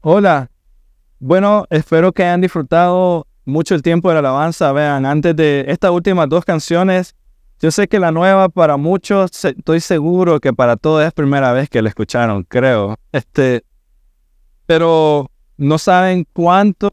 [0.00, 0.50] Hola.
[1.18, 4.72] Bueno, espero que hayan disfrutado mucho el tiempo de la alabanza.
[4.72, 7.14] Vean, antes de estas últimas dos canciones,
[7.60, 11.68] yo sé que la nueva para muchos, estoy seguro que para todos es primera vez
[11.68, 12.96] que la escucharon, creo.
[13.12, 13.64] Este,
[14.66, 16.90] pero no saben cuánto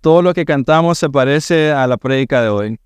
[0.00, 2.80] todo lo que cantamos se parece a la prédica de hoy.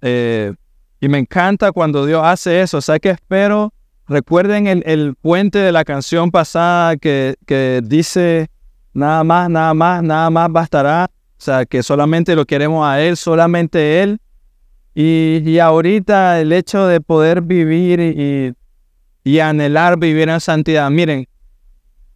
[0.00, 0.54] Eh,
[1.00, 2.78] y me encanta cuando Dios hace eso.
[2.78, 3.72] O sea que espero,
[4.08, 8.48] recuerden el, puente de la canción pasada que, que dice,
[8.92, 11.10] nada más, nada más, nada más bastará.
[11.38, 14.20] O sea, que solamente lo queremos a Él, solamente Él.
[14.94, 18.54] Y, y ahorita el hecho de poder vivir y,
[19.22, 20.90] y, anhelar vivir en santidad.
[20.90, 21.28] Miren,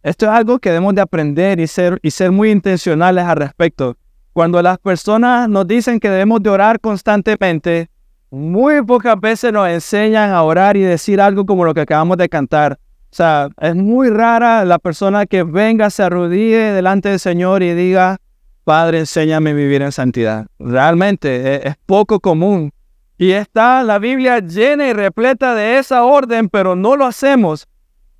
[0.01, 3.95] esto es algo que debemos de aprender y ser, y ser muy intencionales al respecto.
[4.33, 7.90] Cuando las personas nos dicen que debemos de orar constantemente,
[8.31, 12.29] muy pocas veces nos enseñan a orar y decir algo como lo que acabamos de
[12.29, 12.79] cantar.
[13.11, 17.73] O sea, es muy rara la persona que venga, se arrodille delante del Señor y
[17.73, 18.17] diga,
[18.63, 20.47] Padre, enséñame a vivir en santidad.
[20.59, 22.71] Realmente es, es poco común.
[23.17, 27.67] Y está la Biblia llena y repleta de esa orden, pero no lo hacemos.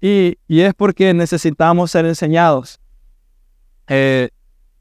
[0.01, 2.81] Y, y es porque necesitamos ser enseñados.
[3.87, 4.29] Eh,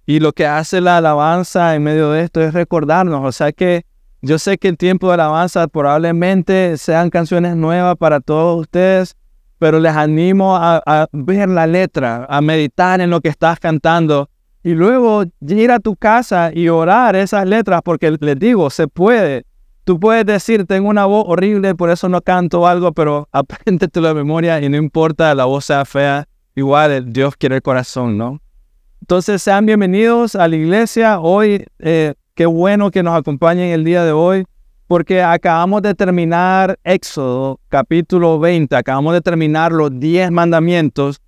[0.07, 3.25] y lo que hace la alabanza en medio de esto es recordarnos.
[3.25, 3.85] O sea que
[4.23, 9.17] yo sé que el tiempo de alabanza probablemente sean canciones nuevas para todos ustedes,
[9.59, 14.29] pero les animo a, ver la letra, a meditar en lo que estás cantando
[14.63, 19.47] y luego ir a tu casa y orar esas letras, porque les digo, se puede.
[19.85, 24.13] Tú puedes decir, tengo una voz horrible, por eso no canto algo, pero apréndete la
[24.13, 28.41] memoria y no importa, la voz sea fea, igual Dios quiere el corazón, ¿no?
[29.01, 31.21] Entonces sean bienvenidos a la iglesia.
[31.21, 34.47] Hoy eh, Qué bueno que nos acompañen el día de hoy,
[34.87, 41.21] porque acabamos de terminar Éxodo capítulo 20, acabamos de terminar los 10 mandamientos.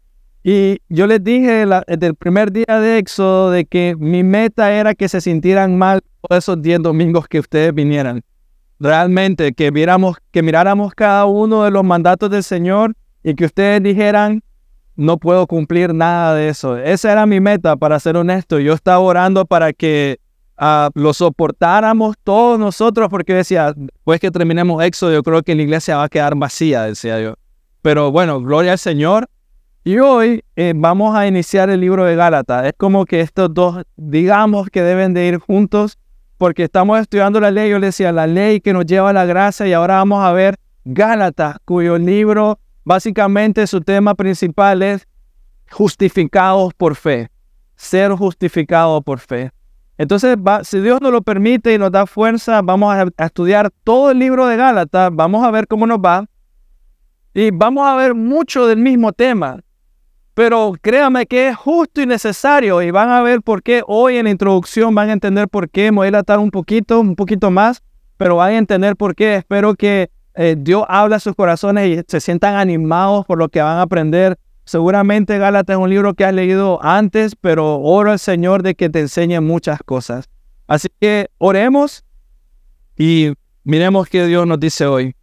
[0.42, 4.94] Y yo les dije desde el primer día de Éxodo de que mi meta era
[4.94, 6.00] que se sintieran mal
[6.30, 8.22] esos 10 domingos que ustedes vinieran.
[8.80, 13.82] Realmente, que, viéramos, que miráramos cada uno de los mandatos del Señor y que ustedes
[13.82, 14.42] dijeran,
[14.96, 16.78] no puedo cumplir nada de eso.
[16.78, 18.58] Esa era mi meta, para ser honesto.
[18.60, 20.21] Yo estaba orando para que
[20.94, 23.74] lo soportáramos todos nosotros, porque decía,
[24.04, 27.34] pues que terminemos Éxodo, yo creo que la iglesia va a quedar vacía, decía yo.
[27.82, 29.28] Pero bueno, gloria al Señor.
[29.84, 32.66] Y hoy eh, vamos a iniciar el libro de Gálatas.
[32.66, 35.98] Es como que estos dos, digamos que deben de ir juntos,
[36.38, 37.68] porque estamos estudiando la ley.
[37.70, 40.32] Yo le decía, la ley que nos lleva a la gracia, y ahora vamos a
[40.32, 45.08] ver Gálatas, cuyo libro, básicamente su tema principal es
[45.70, 47.28] justificados por fe.
[47.74, 49.50] Ser justificados por fe.
[50.02, 54.18] Entonces, si Dios nos lo permite y nos da fuerza, vamos a, estudiar todo el
[54.18, 56.26] libro de Gálatas, vamos a ver cómo nos va
[57.32, 59.60] y vamos a ver mucho del mismo tema.
[60.34, 64.24] Pero créame que es justo y necesario y van a ver por qué hoy en
[64.24, 65.92] la introducción van a entender por qué.
[65.92, 67.80] Me voy a dilatar un poquito, un poquito más,
[68.16, 69.36] pero van a entender por qué.
[69.36, 73.62] Espero que eh, Dios hable a sus corazones y se sientan animados por lo que
[73.62, 78.18] van a aprender Seguramente Gálatas es un libro que has leído antes, pero oro al
[78.18, 80.28] Señor de que te enseñe muchas cosas.
[80.66, 82.04] Así que oremos
[82.96, 83.32] y
[83.64, 85.14] miremos qué Dios nos dice hoy.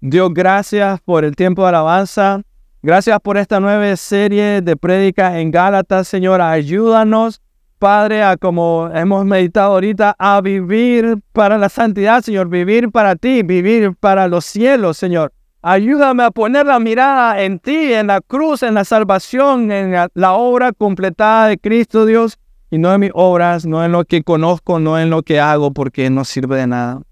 [0.00, 2.42] Dios, gracias por el tiempo de alabanza.
[2.82, 6.40] Gracias por esta nueva serie de prédicas en Gálatas, Señor.
[6.40, 7.42] Ayúdanos,
[7.78, 12.48] Padre, a como hemos meditado ahorita, a vivir para la santidad, Señor.
[12.48, 15.32] Vivir para ti, vivir para los cielos, Señor.
[15.68, 20.32] Ayúdame a poner la mirada en ti, en la cruz, en la salvación, en la,
[20.34, 22.38] obra completada de Cristo Dios
[22.70, 25.72] y no en mis obras, no en lo que conozco, no en lo que hago,
[25.72, 27.02] porque no sirve de nada.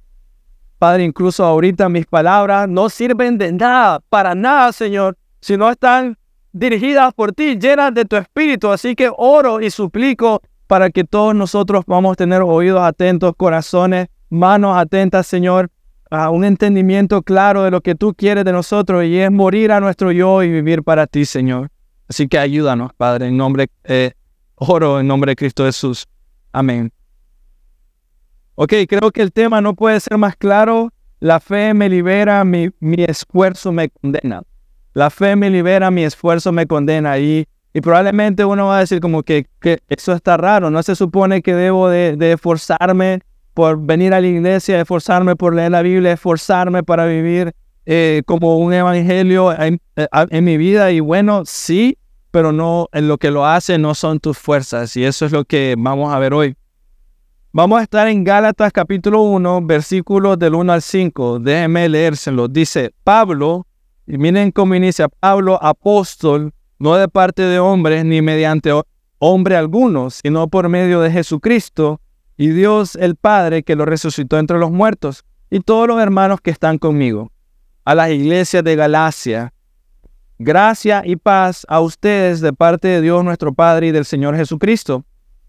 [0.79, 6.17] Padre, incluso ahorita mis palabras no sirven de nada, para nada, Señor, si no están
[6.53, 8.71] dirigidas por ti, llenas de tu espíritu.
[8.71, 14.77] Así que oro y suplico para que todos nosotros a tener oídos atentos, corazones, manos
[14.77, 15.73] atentas, Señor,
[16.11, 20.13] un entendimiento claro de lo que tú quieres de nosotros y es morir a nuestro
[20.13, 21.71] yo y vivir para ti, Señor.
[22.09, 24.13] Así que ayúdanos, Padre, en nombre, eh,
[24.57, 26.07] oro en nombre de Cristo Jesús.
[26.53, 26.93] Amén.
[28.55, 30.93] Ok, creo que el tema no puede ser más claro.
[31.19, 34.43] La fe me libera, mi, mi esfuerzo me condena.
[34.93, 37.19] La fe me libera, mi esfuerzo me condena.
[37.19, 40.71] Y, y probablemente uno va a decir como que, que eso está raro.
[40.71, 43.21] No se supone que debo de, de esforzarme
[43.55, 47.55] por venir a la iglesia, esforzarme por leer la Biblia, esforzarme para vivir
[47.87, 50.91] eh, como un evangelio en, eh, en, mi vida.
[50.91, 51.97] Y bueno, sí,
[52.33, 54.97] pero no en lo que lo hace no son tus fuerzas.
[54.97, 56.57] Y eso es lo que vamos a ver hoy.
[57.53, 61.39] Vamos a estar en Gálatas capítulo 1, versículos del 1 al 5.
[61.39, 62.49] Déjenme leérselo.
[62.49, 63.69] Dice Pablo,
[64.09, 68.73] y miren cómo inicia Pablo, apóstol, no de parte de hombres ni mediante
[69.21, 72.01] hombre alguno, sino por medio de Jesucristo
[72.37, 76.51] y Dios el Padre que lo resucitó entre los muertos, y todos los hermanos que
[76.51, 77.31] están conmigo.
[77.85, 79.53] A las iglesias de Galacia,
[80.39, 85.05] gracia y paz a ustedes de parte de Dios nuestro Padre y del Señor Jesucristo,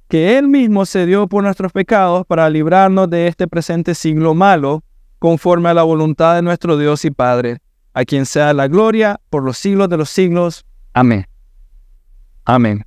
[0.08, 4.84] que Él mismo se dio por nuestros pecados para librarnos de este presente siglo malo,
[5.18, 7.60] conforme a la voluntad de nuestro Dios y Padre,
[7.94, 10.66] a quien sea la gloria por los siglos de los siglos.
[10.94, 11.26] Amén.
[12.44, 12.86] Amén.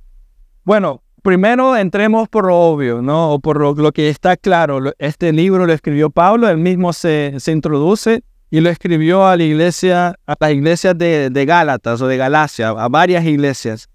[0.63, 3.33] Bueno, primero entremos por lo obvio, ¿no?
[3.33, 4.93] O por lo, que está claro.
[4.97, 10.15] Este libro lo escribió Pablo, él mismo se, introduce y lo escribió a la iglesia,
[10.25, 13.89] a las iglesias de, de Gálatas o de Galacia, a varias iglesias.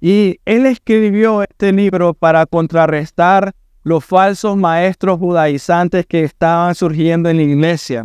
[0.00, 3.52] Y él escribió este libro para contrarrestar
[3.84, 8.04] los falsos maestros judaizantes que estaban surgiendo en la iglesia.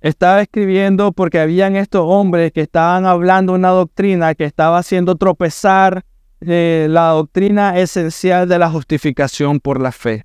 [0.00, 6.04] Estaba escribiendo porque habían estos hombres que estaban hablando una doctrina que estaba haciendo tropezar
[6.40, 10.24] eh, la doctrina esencial de la justificación por la fe.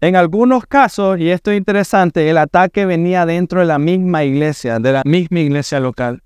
[0.00, 4.78] En algunos casos, y esto es interesante, el ataque venía dentro de la misma iglesia,
[4.78, 6.22] de la misma iglesia local.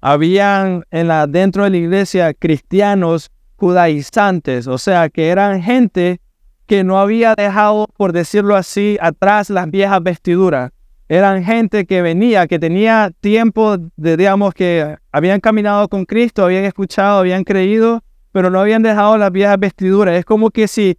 [0.00, 6.20] Habían en la, dentro de la iglesia cristianos judaizantes, o sea, que eran gente
[6.66, 10.72] que no había dejado, por decirlo así, atrás las viejas vestiduras,
[11.08, 16.64] eran gente que venía, que tenía tiempo, de, digamos, que habían caminado con Cristo, habían
[16.64, 18.02] escuchado, habían creído,
[18.32, 20.16] pero no habían dejado las viejas vestiduras.
[20.16, 20.98] Es como que si,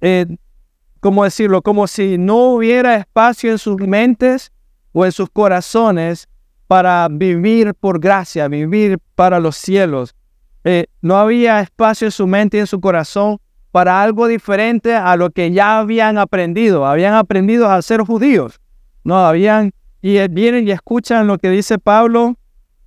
[0.00, 0.26] eh,
[1.00, 1.62] ¿cómo decirlo?
[1.62, 4.52] Como si no hubiera espacio en sus mentes
[4.92, 6.28] o en sus corazones
[6.66, 10.14] para vivir por gracia, vivir para los cielos.
[10.64, 13.38] Eh, no había espacio en su mente y en su corazón
[13.70, 16.84] para algo diferente a lo que ya habían aprendido.
[16.84, 18.60] Habían aprendido a ser judíos.
[19.04, 19.72] No, habían,
[20.02, 22.36] y vienen y escuchan lo que dice Pablo,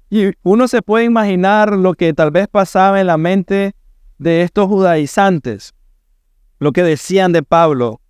[0.10, 3.74] y uno se puede imaginar lo que tal vez pasaba en la mente
[4.18, 5.74] de estos judaizantes,
[6.60, 8.02] lo que decían de Pablo.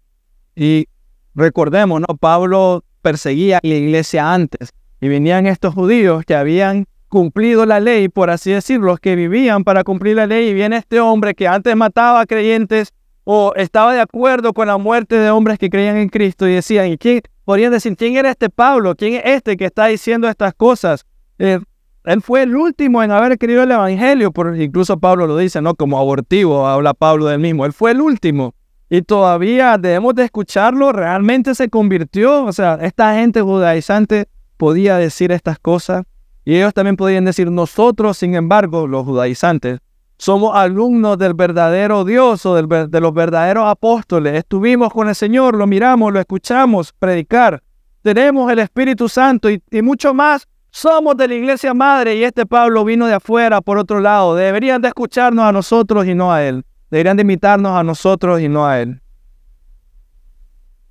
[0.55, 0.87] Y
[1.35, 2.07] recordemos, ¿no?
[2.17, 8.29] Pablo perseguía la iglesia antes, y venían estos judíos que habían cumplido la ley, por
[8.29, 12.25] así decirlo, que vivían para cumplir la ley, y viene este hombre que antes mataba
[12.25, 12.93] creyentes
[13.23, 16.87] o estaba de acuerdo con la muerte de hombres que creían en Cristo y decían,
[16.87, 17.21] ¿y quién,
[17.51, 18.95] podrían decir, ¿quién era este Pablo?
[18.95, 21.05] ¿Quién es este que está diciendo estas cosas?
[21.37, 21.59] Eh,
[22.05, 25.75] él fue el último en haber escrito el Evangelio, por, incluso Pablo lo dice, ¿no?
[25.75, 27.65] Como abortivo, habla Pablo del mismo.
[27.65, 28.55] Él fue el último.
[28.89, 32.45] Y todavía debemos de escucharlo, realmente se convirtió.
[32.45, 36.05] O sea, esta gente judaizante podía decir estas cosas.
[36.45, 39.79] Y ellos también podían decir, nosotros, sin embargo, los judaizantes,
[40.21, 44.35] somos alumnos del verdadero Dios o de los verdaderos apóstoles.
[44.35, 47.63] Estuvimos con el Señor, lo miramos, lo escuchamos predicar.
[48.03, 50.47] Tenemos el Espíritu Santo y, mucho más.
[50.69, 54.35] Somos de la iglesia madre y este Pablo vino de afuera por otro lado.
[54.35, 56.63] Deberían de escucharnos a nosotros y no a él.
[56.91, 59.01] Deberían de imitarnos a nosotros y no a él.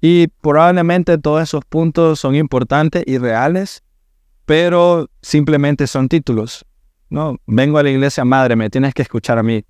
[0.00, 3.85] Y probablemente todos esos puntos son importantes y reales,
[4.44, 6.67] pero simplemente son títulos.
[7.11, 9.65] No, vengo a la iglesia madre, me tienes que escuchar a mí.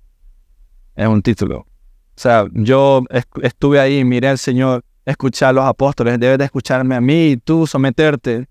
[0.95, 1.61] Es un título.
[1.61, 1.67] O
[2.15, 3.03] sea, yo
[3.41, 7.37] estuve ahí, miré al Señor, escuché a los apóstoles, debes de escucharme a mí y
[7.37, 8.47] tú someterte.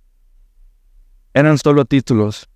[1.32, 2.49] Eran solo títulos.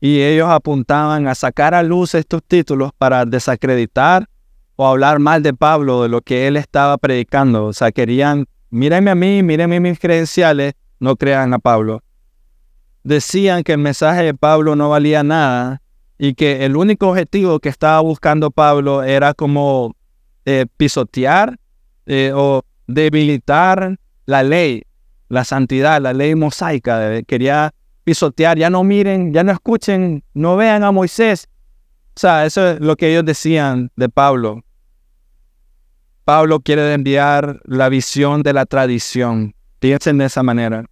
[0.00, 4.28] Y ellos apuntaban a sacar a luz estos títulos para desacreditar
[4.74, 7.66] o hablar mal de Pablo, de lo que él estaba predicando.
[7.66, 12.02] O sea, querían, mírenme a mí, mírenme mis credenciales, no crean a Pablo
[13.04, 15.82] decían que el mensaje de Pablo no valía nada
[16.18, 19.96] y que el único objetivo que estaba buscando Pablo era como
[20.44, 21.58] eh, pisotear
[22.06, 24.84] eh, o debilitar la ley,
[25.28, 27.22] la santidad, la ley mosaica.
[27.22, 31.48] Quería pisotear, ya no miren, ya no escuchen, no vean a Moisés.
[32.14, 34.62] O sea, eso es lo que ellos decían de Pablo.
[36.24, 39.54] Pablo quiere enviar la visión de la tradición.
[39.80, 40.84] Piensen de esa manera.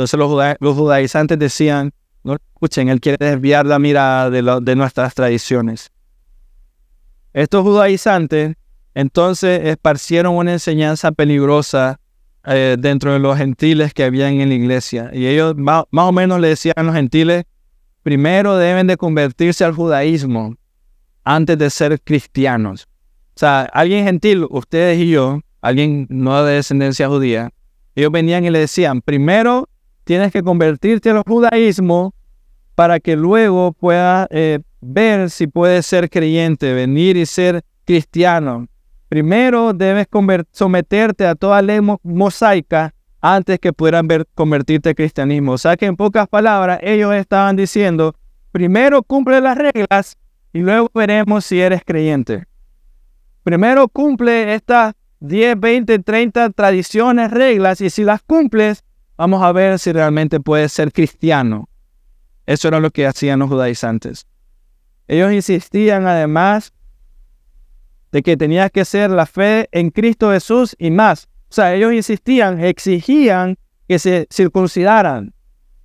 [0.00, 1.92] Entonces los, judaizantes decían,
[2.24, 5.92] no escuchen, él quiere desviar la mirada de, nuestras tradiciones.
[7.34, 8.56] Estos judaizantes
[8.94, 12.00] entonces esparcieron una enseñanza peligrosa
[12.46, 15.10] eh, dentro de los gentiles que habían en la iglesia.
[15.12, 17.44] Y ellos más, o menos le decían a los gentiles,
[18.02, 20.56] primero deben de convertirse al judaísmo
[21.24, 22.88] antes de ser cristianos.
[23.36, 27.50] O sea, alguien gentil, ustedes y yo, alguien no de descendencia judía,
[27.94, 29.68] ellos venían y le decían, primero
[30.10, 32.12] tienes que convertirte al judaísmo
[32.74, 38.66] para que luego puedas eh, ver si puedes ser creyente, venir y ser cristiano.
[39.08, 40.08] Primero debes
[40.50, 45.52] someterte a toda ley mosaica antes que puedan ver, convertirte al cristianismo.
[45.52, 48.16] O sea que en pocas palabras ellos estaban diciendo
[48.50, 50.18] primero cumple las reglas
[50.52, 52.48] y luego veremos si eres creyente.
[53.44, 58.82] Primero cumple estas 10, 20, 30 tradiciones, reglas, y si las cumples,
[59.20, 61.68] vamos a ver si realmente puedes ser cristiano.
[62.46, 64.26] Eso era lo que hacían los judaizantes.
[65.08, 66.72] Ellos insistían además
[68.12, 71.28] de que tenías que ser la fe en Cristo Jesús y más.
[71.50, 75.34] O sea, ellos insistían, exigían que se circuncidaran.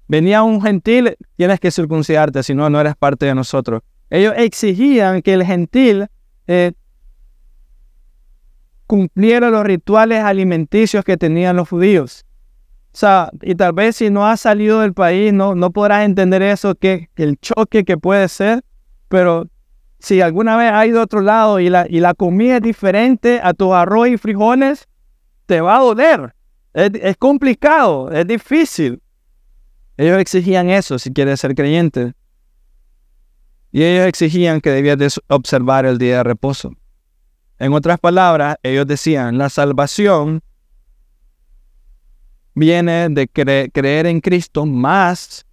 [0.08, 3.82] Venía un gentil, tienes que circuncidarte, si no, no eres parte de nosotros.
[4.10, 6.08] Ellos exigían que el gentil
[6.48, 6.72] eh,
[8.88, 12.25] cumpliera los rituales alimenticios que tenían los judíos.
[12.96, 16.42] O sea, y tal vez si no has salido del país, no, no podrás entender
[16.42, 18.64] eso, que, el choque que puede ser,
[19.10, 19.50] pero
[20.00, 23.42] si alguna vez has ido a otro lado y la, y la comida es diferente
[23.44, 24.88] a tus arroz y frijoles,
[25.46, 26.36] te va a doler.
[26.74, 29.02] Es, es complicado, es difícil.
[29.98, 32.14] Ellos exigían eso si quieres ser creyente.
[33.74, 36.72] Y ellos exigían que debías observar el día de reposo.
[37.60, 40.42] En otras palabras, ellos decían, la salvación
[42.56, 45.46] viene de creer en Cristo más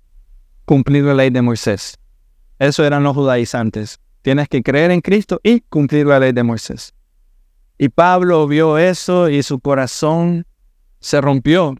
[0.64, 1.98] cumplir la ley de Moisés.
[2.58, 3.98] Eso eran los judaizantes.
[4.22, 6.94] Tienes que creer en Cristo y cumplir la ley de Moisés.
[7.76, 10.46] Y Pablo vio eso y su corazón
[11.00, 11.74] se rompió.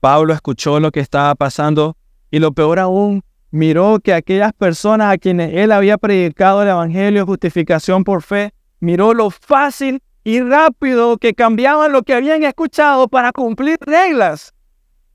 [0.00, 1.96] Pablo escuchó lo que estaba pasando
[2.30, 7.24] y lo peor aún, miró que aquellas personas a quienes él había predicado el Evangelio,
[7.24, 13.32] justificación por fe, miró lo fácil y rápido que cambiaban lo que habían escuchado para
[13.32, 14.54] cumplir reglas,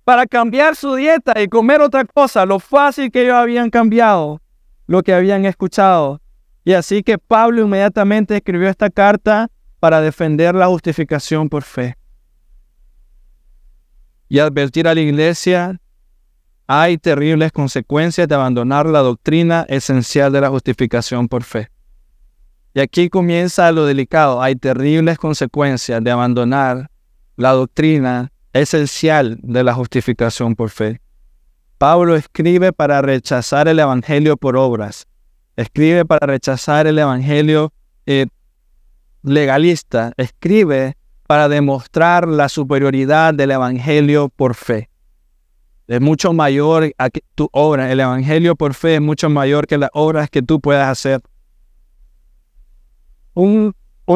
[0.04, 4.42] para cambiar su dieta y comer otra cosa, lo fácil que ellos habían cambiado
[4.88, 6.22] lo que habían escuchado.
[6.64, 9.50] Y así que Pablo inmediatamente escribió esta carta
[9.80, 11.96] para defender la justificación por fe.
[14.28, 15.80] Y advertir a la iglesia,
[16.66, 21.70] hay terribles consecuencias de abandonar la doctrina esencial de la justificación por fe.
[22.74, 24.42] Y aquí comienza lo delicado.
[24.42, 26.90] Hay terribles consecuencias de abandonar
[27.36, 31.02] la doctrina esencial de la justificación por fe.
[31.78, 35.08] Pablo escribe para rechazar el Evangelio por obras.
[35.56, 37.72] Escribe para rechazar el Evangelio
[38.06, 38.28] eh,
[39.24, 40.14] legalista.
[40.18, 40.98] Escribe
[41.28, 44.90] para demostrar la superioridad del Evangelio por fe.
[45.88, 47.92] Es mucho mayor a tu obra.
[47.92, 51.22] El Evangelio por fe es mucho mayor que las obras que tú puedas hacer
[53.38, 53.75] un,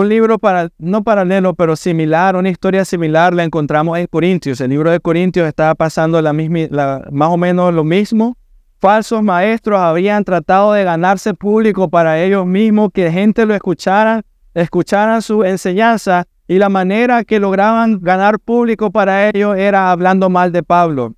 [0.09, 4.59] libro para, no paralelo, pero similar, una historia similar la encontramos en Corintios.
[4.61, 8.35] El libro de Corintios estaba pasando la misma, más o menos lo mismo.
[8.79, 14.23] Falsos maestros habían tratado de ganarse público para ellos mismos, que gente lo escuchara,
[14.55, 20.51] escucharan su enseñanza y la manera que lograban ganar público para ellos era hablando mal
[20.51, 21.13] de Pablo.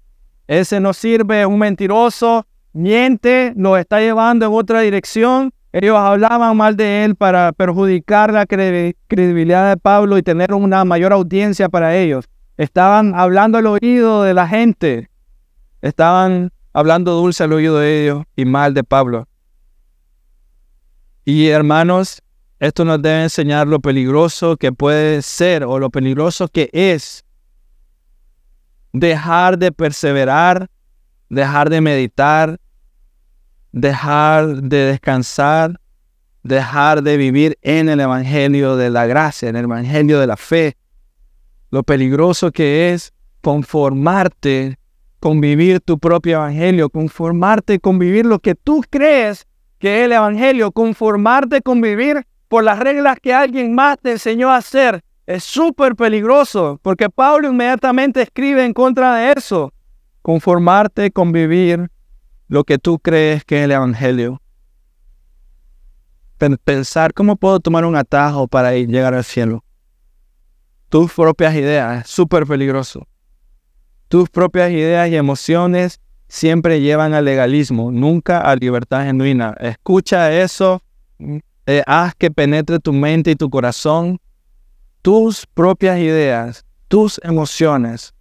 [0.45, 6.77] Ese no sirve, un mentiroso, miente, lo está llevando en otra dirección ellos hablaban mal
[6.77, 12.25] de él para perjudicar la credibilidad de Pablo y tener una mayor audiencia para ellos.
[12.57, 15.09] Estaban hablando al oído de la gente.
[15.81, 19.27] Estaban hablando dulce al oído de ellos y mal de Pablo.
[21.25, 22.21] Y hermanos,
[22.59, 27.25] esto nos debe enseñar lo peligroso que puede ser o lo peligroso que es
[28.91, 30.69] dejar de perseverar,
[31.29, 32.59] dejar de meditar,
[33.73, 35.79] dejar de descansar,
[36.43, 40.77] dejar de vivir en el Evangelio de la gracia, en el Evangelio de la fe.
[41.71, 43.11] Lo peligroso que es
[43.41, 44.77] conformarte
[45.19, 49.45] con vivir tu propio Evangelio, conformarte con vivir lo que tú crees
[49.79, 54.49] que es el Evangelio, conformarte con vivir por las reglas que alguien más te enseñó
[54.49, 55.03] a hacer.
[55.25, 59.73] Es súper peligroso, porque Pablo inmediatamente escribe en contra de eso.
[60.21, 61.89] Conformarte con vivir
[62.53, 64.39] lo que tú crees que es el Evangelio.
[66.63, 69.63] Pensar cómo puedo tomar un atajo para llegar al cielo.
[70.89, 73.07] Tus propias ideas, es súper peligroso.
[74.07, 79.55] Tus propias ideas y emociones siempre llevan al legalismo, nunca a libertad genuina.
[79.59, 80.83] Escucha eso,
[81.65, 84.19] eh, haz que penetre tu mente y tu corazón.
[85.01, 88.13] Tus propias ideas, tus emociones,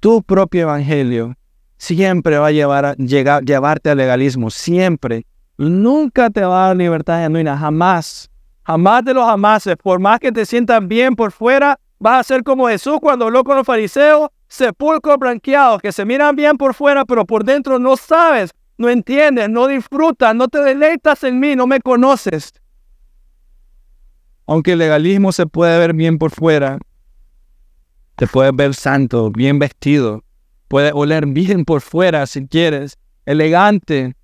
[0.00, 1.36] tu propio evangelio
[1.76, 5.26] siempre va a llevar a, llegar, llevarte al legalismo, siempre.
[5.58, 8.30] Nunca te va a dar libertad genuina, jamás.
[8.64, 12.42] Jamás de los jamases, por más que te sientas bien por fuera, vas a ser
[12.42, 17.04] como Jesús cuando habló con los fariseos, sepulcros blanqueados, que se miran bien por fuera,
[17.04, 21.66] pero por dentro no sabes, no entiendes, no disfrutas, no te deleitas en mí, no
[21.66, 22.52] me conoces.
[24.46, 26.78] Aunque el legalismo se puede ver bien por fuera,
[28.16, 30.22] te puedes ver santo, bien vestido,
[30.68, 34.16] Puede oler bien por fuera si quieres, elegante,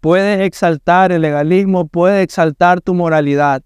[0.00, 3.62] puede exaltar el legalismo, puede exaltar tu moralidad.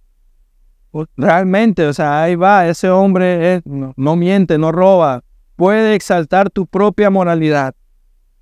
[1.17, 5.23] Realmente, o sea, ahí va, ese hombre no miente, no roba,
[5.57, 7.75] puede exaltar tu propia moralidad,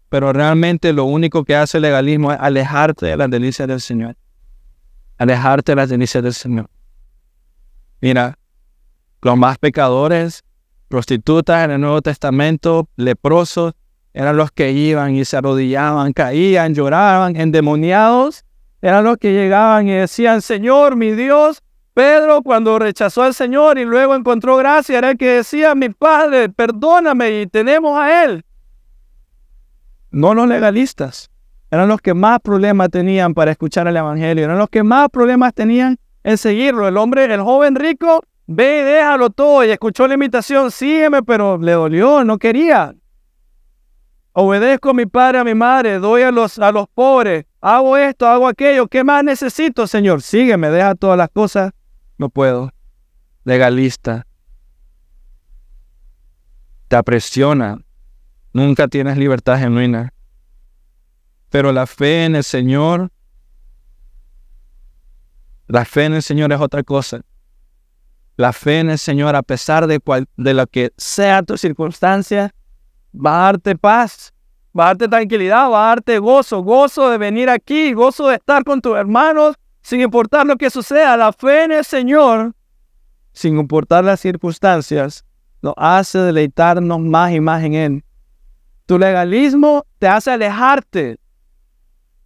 [0.09, 4.17] pero realmente lo único que hace el legalismo es alejarte de las delicias del Señor.
[5.19, 6.69] Alejarte de las delicias del Señor.
[8.01, 8.39] Mira,
[9.23, 10.43] los más pecadores,
[10.91, 13.75] prostitutas en el Nuevo Testamento, leprosos,
[14.13, 18.45] eran los que iban y se arrodillaban, caían, lloraban, endemoniados,
[18.83, 21.63] eran los que llegaban y decían, Señor, mi Dios,
[21.95, 26.49] Pedro cuando rechazó al Señor y luego encontró gracia, era el que decía, mi Padre,
[26.49, 28.45] perdóname y tenemos a Él.
[30.11, 31.31] No los legalistas,
[31.71, 35.55] eran los que más problemas tenían para escuchar el Evangelio, eran los que más problemas
[35.55, 36.89] tenían en seguirlo.
[36.89, 41.73] El hombre, el joven rico, ve déjalo todo y escuchó la invitación, sígueme, pero le
[41.73, 42.95] dolió, no quería.
[44.33, 48.27] Obedezco a mi padre, a mi madre, doy a los, a los pobres, hago esto,
[48.27, 50.23] hago aquello, ¿qué más necesito, Señor?
[50.23, 51.73] Sígueme, deja todas las cosas.
[52.19, 52.73] No puedo.
[53.45, 54.27] Legalista.
[56.89, 57.79] Te apresiona.
[58.53, 60.13] Nunca tienes libertad genuina.
[61.51, 63.11] Pero la fe en el Señor,
[65.69, 67.21] la fe en el Señor es otra cosa.
[68.41, 70.01] La fe en el Señor, a pesar de,
[70.39, 72.55] de lo que sea tu circunstancia,
[73.15, 74.33] va a darte paz,
[74.77, 78.65] va a darte tranquilidad, va a darte gozo, gozo de venir aquí, gozo de estar
[78.65, 81.19] con tus hermanos, sin importar lo que suceda.
[81.19, 82.55] La fe en el Señor,
[83.35, 85.23] sin importar las circunstancias,
[85.61, 88.05] nos hace deleitarnos más y más en Él.
[88.87, 91.19] Tu legalismo te hace alejarte.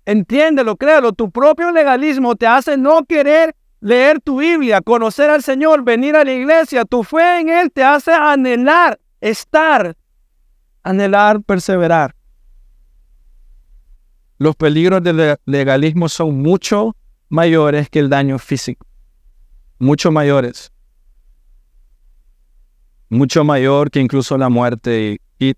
[0.05, 1.11] Entiéndelo, créalo.
[1.11, 6.25] Tu propio legalismo te hace no querer leer tu Biblia, conocer al Señor, venir a
[6.25, 6.87] la iglesia.
[6.87, 9.95] Tu fe en Él te hace anhelar, estar,
[10.83, 12.15] anhelar, perseverar.
[14.39, 16.97] Los peligros del legalismo son mucho
[17.29, 18.87] mayores que el daño físico.
[19.79, 20.73] Mucho mayores.
[23.11, 25.21] Mucho mayor que incluso la muerte.
[25.39, 25.53] Y,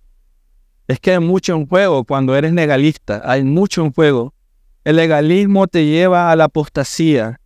[0.88, 3.22] es que hay mucho en juego cuando eres legalista.
[3.24, 4.34] Hay mucho en juego.
[4.82, 7.45] El legalismo te lleva a la apostasía y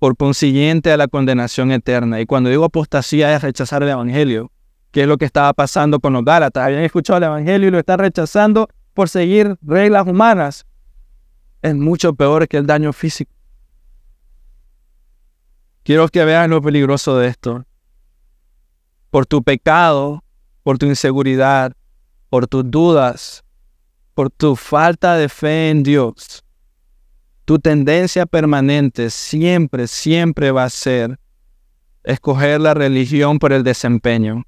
[0.00, 2.20] por consiguiente a la condenación eterna.
[2.20, 4.50] Y cuando digo apostasía es rechazar el Evangelio
[4.90, 6.64] que es lo que estaba pasando con los Gálatas.
[6.64, 10.66] Habían escuchado el Evangelio y lo están rechazando por seguir reglas humanas.
[11.62, 13.32] Es mucho peor que el daño físico.
[15.82, 17.64] Quiero que vean lo peligroso de esto.
[19.10, 20.22] Por tu pecado,
[20.62, 21.72] por tu inseguridad,
[22.28, 23.44] por tus dudas,
[24.14, 26.44] por tu falta de fe en Dios,
[27.50, 31.18] tu tendencia permanente siempre, siempre va a ser
[32.04, 34.44] escoger la religión por el desempeño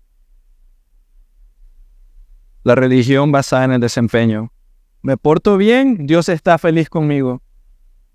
[2.62, 4.52] la religión basada en el desempeño.
[5.02, 7.42] Me porto bien, Dios está feliz conmigo.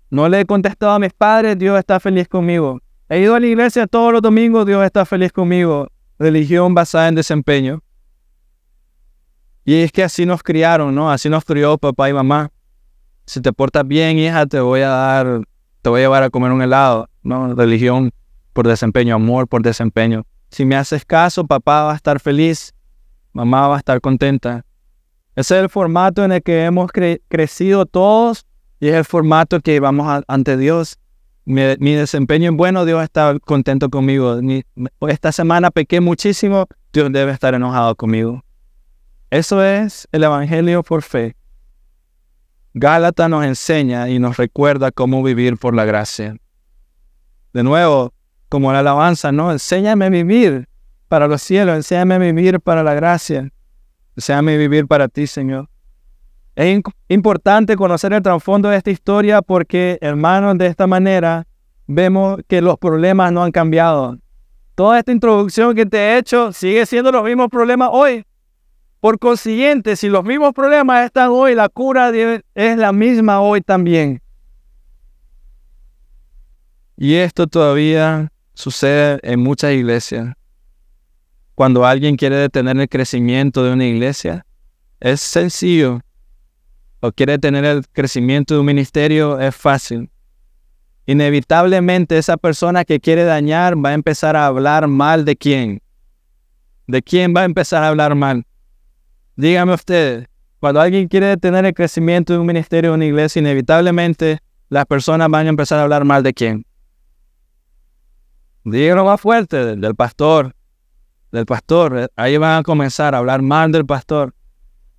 [0.08, 2.80] No le he contestado a mis padres, Dios está feliz conmigo.
[3.10, 5.88] He ido a la iglesia todos los domingos, Dios está feliz conmigo.
[6.18, 7.82] Religión basada en desempeño.
[9.66, 11.10] Y es que así nos criaron, ¿no?
[11.10, 12.50] Así nos crió papá y mamá.
[13.28, 15.42] Si te portas bien, hija, te voy a dar,
[15.82, 17.08] te voy a llevar a comer un helado.
[17.22, 18.10] No, religión
[18.52, 20.24] por desempeño, amor por desempeño.
[20.50, 22.74] Si me haces caso, papá va a estar feliz
[23.38, 24.64] mamá va a estar contenta.
[25.36, 26.90] Ese es el formato en el que hemos
[27.28, 28.44] crecido todos
[28.80, 30.98] y es el formato que vamos ante Dios.
[31.44, 34.40] Mi, desempeño es bueno, Dios está contento conmigo.
[35.08, 38.42] esta semana pequé muchísimo, Dios debe estar enojado conmigo.
[39.30, 41.36] Eso es el Evangelio por fe.
[42.74, 46.36] Gálata nos enseña y nos recuerda cómo vivir por la gracia.
[47.52, 48.12] De nuevo,
[48.48, 49.50] como la alabanza, ¿no?
[49.50, 50.68] Enséñame a vivir
[51.08, 53.50] para los cielos, enséñame a vivir para la gracia,
[54.16, 55.68] enséñame a vivir para ti, Señor.
[56.54, 61.46] Es importante conocer el trasfondo de esta historia porque, hermanos, de esta manera
[61.86, 64.18] vemos que los problemas no han cambiado.
[64.74, 68.24] Toda esta introducción que te he hecho sigue siendo los mismos problemas hoy.
[69.00, 72.10] Por consiguiente, si los mismos problemas están hoy, la cura
[72.54, 74.20] es la misma hoy también.
[76.96, 80.34] Y esto todavía sucede en muchas iglesias
[81.58, 84.46] cuando alguien quiere detener el crecimiento de una iglesia,
[85.00, 85.98] es sencillo.
[87.00, 90.08] O quiere detener el crecimiento de un ministerio, es fácil.
[91.04, 95.82] Inevitablemente esa persona que quiere dañar va a empezar a hablar mal de quién.
[96.86, 98.46] ¿De quién va a empezar a hablar mal?
[99.38, 100.26] Dígame usted,
[100.58, 105.30] cuando alguien quiere detener el crecimiento de un ministerio de una iglesia, inevitablemente las personas
[105.30, 106.66] van a empezar a hablar mal de quién.
[108.64, 110.56] Díganlo más fuerte, del pastor,
[111.30, 112.10] del pastor.
[112.16, 114.34] Ahí van a comenzar a hablar mal del pastor.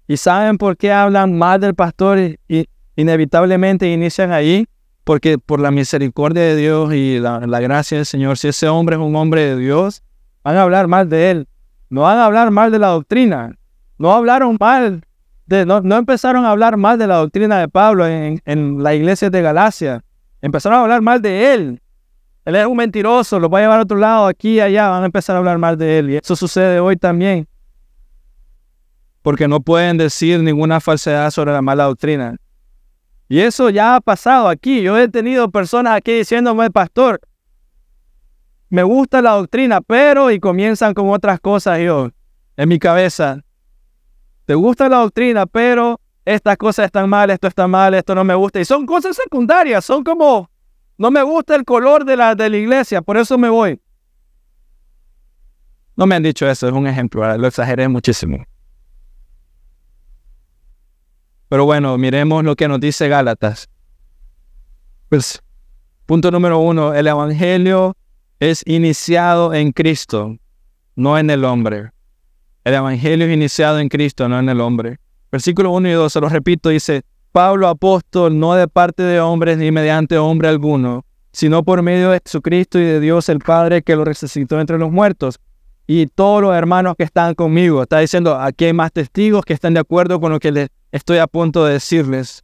[0.08, 2.18] ¿Y saben por qué hablan mal del pastor?
[2.48, 4.66] Y, inevitablemente inician ahí,
[5.04, 9.02] porque por la misericordia de Dios y la, gracia del Señor, si ese hombre es
[9.02, 10.02] un hombre de Dios,
[10.46, 11.48] van a hablar mal de él.
[11.90, 13.59] No van a hablar mal de la doctrina.
[14.00, 15.06] No hablaron mal,
[15.46, 19.30] de, no, empezaron a hablar mal de la doctrina de Pablo en, en la iglesia
[19.30, 20.04] de Galacia.
[20.42, 21.82] Empezaron a hablar mal de él.
[22.46, 25.06] Él es un mentiroso, lo va a llevar a otro lado, aquí allá, van a
[25.06, 26.10] empezar a hablar mal de él.
[26.12, 27.48] Y eso sucede hoy también.
[29.22, 32.38] Porque no pueden decir ninguna falsedad sobre la mala doctrina.
[33.28, 34.82] Y eso ya ha pasado aquí.
[34.82, 37.20] Yo he tenido personas aquí diciéndome, pastor,
[38.70, 42.10] me gusta la doctrina, pero y comienzan con otras cosas yo
[42.56, 43.44] en mi cabeza.
[44.50, 48.34] Te gusta la doctrina, pero estas cosas están mal, esto está mal, esto no me
[48.34, 48.60] gusta.
[48.60, 50.50] Y son cosas secundarias, son como,
[50.98, 53.80] no me gusta el color de la, de la iglesia, por eso me voy.
[55.96, 58.44] No me han dicho eso, es un ejemplo, lo exageré muchísimo.
[61.48, 63.70] Pero bueno, miremos lo que nos dice Gálatas.
[65.10, 65.44] Pues,
[66.08, 67.96] punto número uno, el Evangelio
[68.40, 70.38] es iniciado en Cristo,
[70.96, 71.92] no en el hombre.
[72.64, 74.98] El Evangelio es iniciado en Cristo, no en el hombre.
[75.32, 79.58] Versículo 1 y 2, se lo repito, dice, Pablo apóstol, no de parte de hombres
[79.58, 83.96] ni mediante hombre alguno, sino por medio de Jesucristo y de Dios el Padre que
[83.96, 85.40] lo resucitó entre los muertos.
[85.88, 89.74] Y todos los hermanos que están conmigo, está diciendo, aquí hay más testigos que están
[89.74, 92.44] de acuerdo con lo que les estoy a punto de decirles.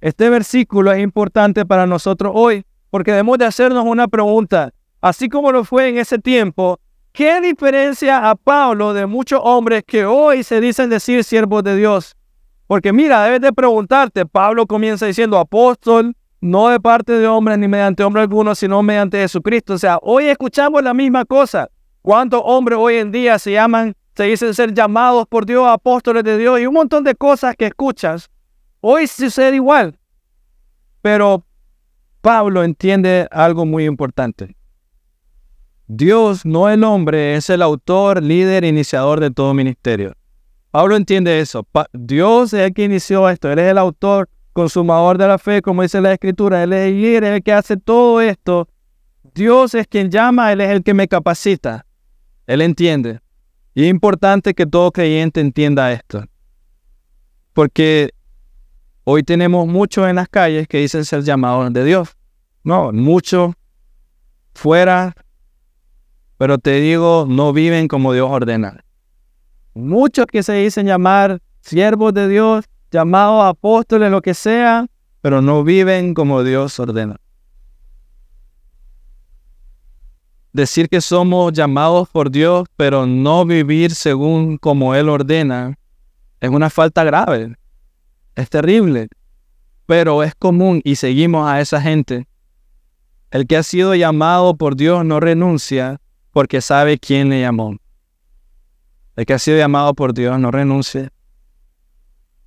[0.00, 4.72] Este versículo es importante para nosotros hoy porque debemos de hacernos una pregunta.
[5.00, 6.78] Así como lo fue en ese tiempo,
[7.12, 12.16] ¿qué diferencia a Pablo de muchos hombres que hoy se dicen decir siervos de Dios?
[12.66, 17.68] Porque mira, debes de preguntarte, Pablo comienza diciendo apóstol, no de parte de hombres ni
[17.68, 19.74] mediante hombre alguno, sino mediante Jesucristo.
[19.74, 21.68] O sea, hoy escuchamos la misma cosa.
[22.00, 26.36] ¿Cuántos hombres hoy en día se llaman se dicen ser llamados por Dios, apóstoles de
[26.36, 28.30] Dios y un montón de cosas que escuchas.
[28.80, 29.98] Hoy sucede igual.
[31.00, 31.44] Pero
[32.20, 34.54] Pablo entiende algo muy importante.
[35.94, 40.14] Dios, no el hombre, es el autor, líder, iniciador de todo ministerio.
[40.70, 41.66] Pablo entiende eso.
[41.92, 43.52] Dios es el que inició esto.
[43.52, 46.62] Él es el autor, consumador de la fe, como dice la escritura.
[46.62, 48.70] Él es el líder, el que hace todo esto.
[49.34, 51.84] Dios es quien llama, Él es el que me capacita.
[52.46, 53.20] Él entiende.
[53.74, 56.24] Y es importante que todo creyente entienda esto.
[57.52, 58.14] Porque
[59.04, 62.16] hoy tenemos muchos en las calles que dicen ser llamados de Dios.
[62.64, 63.52] No, muchos
[64.54, 65.14] fuera,
[66.42, 68.84] pero te digo, no viven como Dios ordena.
[69.74, 74.88] Muchos que se dicen llamar siervos de Dios, llamados apóstoles, lo que sea,
[75.20, 77.14] pero no viven como Dios ordena.
[80.52, 85.78] decir que somos llamados por Dios, pero no vivir según como Él ordena,
[86.40, 87.54] es una falta grave.
[88.34, 89.06] Es terrible.
[89.86, 92.26] Pero es común y seguimos a esa gente.
[93.30, 96.00] El que ha sido llamado por Dios no renuncia
[96.32, 97.76] porque sabe quién le llamó.
[99.16, 101.12] El que ha sido llamado por Dios no renuncia.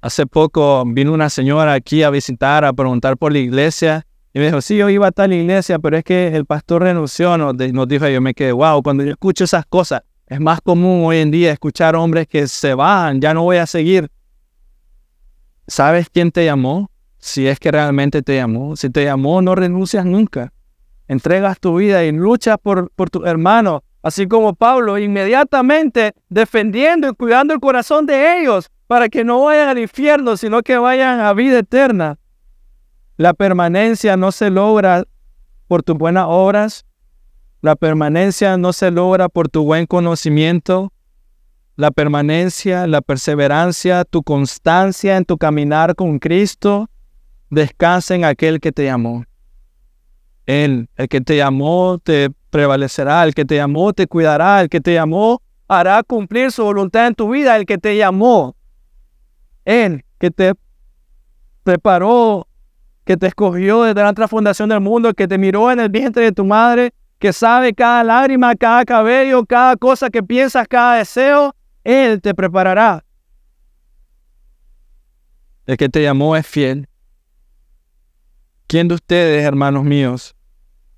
[0.01, 4.45] Hace poco vino una señora aquí a visitar, a preguntar por la iglesia y me
[4.47, 7.87] dijo, sí, yo iba a tal iglesia, pero es que el pastor renunció, nos, nos
[7.87, 11.31] dijo, yo me quedé, wow, cuando yo escucho esas cosas, es más común hoy en
[11.31, 14.11] día escuchar hombres que se van, ya no voy a seguir.
[15.67, 16.91] ¿Sabes quién te llamó?
[17.17, 18.75] Si es que realmente te llamó.
[18.75, 20.51] Si te llamó, no renuncias nunca.
[21.07, 27.13] Entregas tu vida y luchas por, por tu hermano, así como Pablo, inmediatamente defendiendo y
[27.13, 31.33] cuidando el corazón de ellos para que no vayan al infierno, sino que vayan a
[31.33, 32.17] vida eterna.
[33.17, 35.05] La permanencia no se logra
[35.67, 36.85] por tus buenas obras.
[37.61, 40.91] La permanencia no se logra por tu buen conocimiento.
[41.77, 46.89] La permanencia, la perseverancia, tu constancia en tu caminar con Cristo,
[47.49, 49.25] descansa en aquel que te llamó.
[50.45, 53.23] Él, el que te llamó, te prevalecerá.
[53.23, 54.61] El que te llamó, te cuidará.
[54.61, 57.55] El que te llamó, hará cumplir su voluntad en tu vida.
[57.55, 58.55] El que te llamó,
[59.65, 60.53] Él, que te
[61.63, 62.47] preparó
[63.05, 66.31] que te escogió desde la fundación del mundo, que te miró en el vientre de
[66.31, 72.19] tu madre, que sabe cada lágrima, cada cabello, cada cosa que piensas, cada deseo, Él
[72.19, 73.05] te preparará.
[75.67, 76.87] El que te llamó es fiel.
[78.67, 80.34] ¿Quién de ustedes, hermanos míos,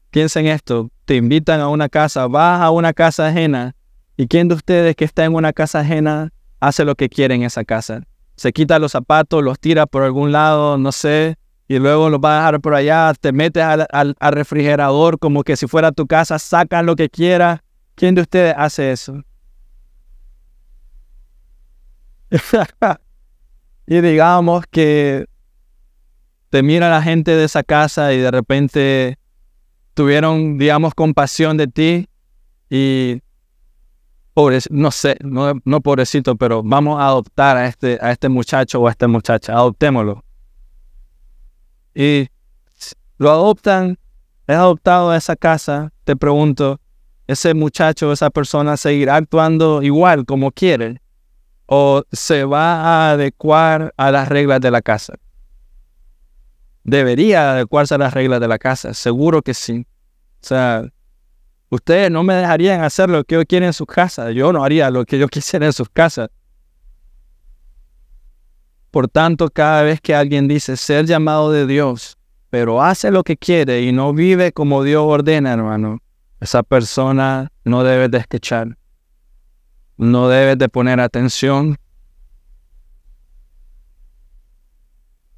[0.09, 0.89] piensen esto?
[1.05, 3.75] Te invitan a una casa, vas a una casa ajena,
[4.17, 7.43] y quién de ustedes que está en una casa ajena hace lo que quiere en
[7.43, 8.01] esa casa?
[8.35, 12.33] Se quita los zapatos, los tira por algún lado, no sé, y luego lo vas
[12.33, 16.85] a dejar por allá, te metes al, refrigerador como que si fuera tu casa, sacan
[16.85, 17.59] lo que quieras.
[17.95, 19.21] ¿Quién de ustedes hace eso?
[23.87, 25.25] y digamos que
[26.49, 29.17] te mira la gente de esa casa y de repente
[29.97, 32.07] tuvieron, digamos, compasión de ti
[32.69, 33.19] y
[34.35, 38.79] pobre, no sé, no, no pobrecito, pero vamos a adoptar a este, a este muchacho
[38.79, 40.23] o a esta muchacha, adoptémoslo.
[41.95, 42.27] Y
[43.17, 43.97] lo adoptan,
[44.45, 46.79] es adoptado a esa casa, te pregunto,
[47.25, 51.01] ese muchacho, esa persona seguirá actuando igual como quiere
[51.65, 55.15] o se va a adecuar a las reglas de la casa.
[56.87, 59.85] Debería adecuarse a las reglas de la casa, seguro que sí.
[60.41, 60.89] O sea,
[61.69, 64.89] ustedes no me dejarían hacer lo que yo quiero en sus casas, yo no haría
[64.89, 66.29] lo que yo quisiera en sus casas.
[68.89, 72.17] Por tanto, cada vez que alguien dice ser llamado de Dios,
[72.49, 75.99] pero hace lo que quiere y no vive como Dios ordena, hermano,
[76.39, 78.77] esa persona no debe de escuchar.
[79.97, 81.75] No debe de poner atención.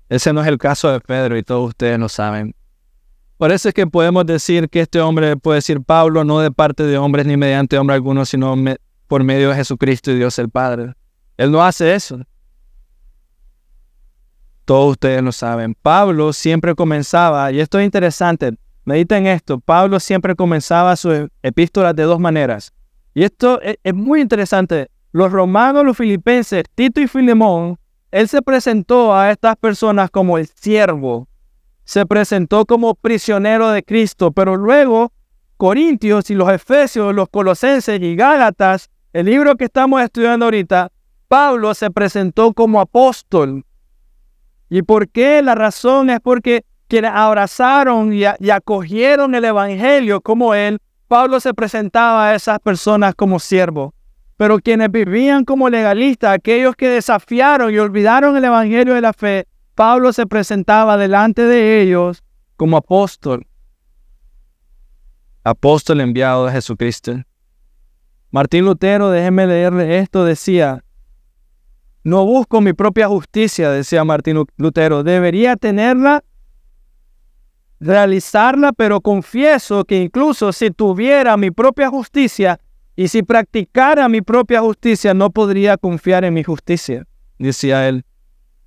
[0.09, 2.55] Ese no es el caso de Pedro y todos ustedes lo saben.
[3.37, 6.83] Por eso es que podemos decir que este hombre puede decir Pablo no de parte
[6.83, 8.55] de hombres ni mediante hombre alguno, sino
[9.07, 10.93] por medio de Jesucristo y Dios el Padre.
[11.37, 12.19] Él no hace eso.
[14.65, 15.73] Todos ustedes lo saben.
[15.73, 18.57] Pablo siempre comenzaba, y esto es interesante,
[18.89, 22.73] Mediten esto, Pablo siempre comenzaba sus epístolas de dos maneras.
[23.13, 24.89] Y esto es, es muy interesante.
[25.11, 27.77] Los romanos, los filipenses, Tito y Filemón,
[28.11, 31.27] él se presentó a estas personas como el siervo,
[31.83, 35.11] se presentó como prisionero de Cristo, pero luego
[35.57, 40.91] Corintios y los Efesios, los Colosenses y Gálatas, el libro que estamos estudiando ahorita,
[41.27, 43.65] Pablo se presentó como apóstol.
[44.69, 45.41] ¿Y por qué?
[45.41, 52.29] La razón es porque quienes abrazaron y, acogieron el Evangelio como él, Pablo se presentaba
[52.29, 53.93] a esas personas como siervo.
[54.39, 59.49] Pero quienes vivían como legalistas, aquellos que desafiaron y olvidaron el Evangelio de la fe,
[59.75, 62.23] Pablo se presentaba delante de ellos
[62.56, 63.45] como apóstol.
[65.43, 67.21] Apóstol enviado de Jesucristo.
[68.32, 70.86] Martín Lutero, déjeme leerle esto, decía,
[72.06, 76.23] no busco mi propia justicia, decía Martín Lutero, debería tenerla
[77.82, 82.58] realizarla, pero confieso que incluso si tuviera mi propia justicia
[82.99, 87.07] y si practicara mi propia justicia, no podría confiar en mi justicia,
[87.38, 88.03] decía él,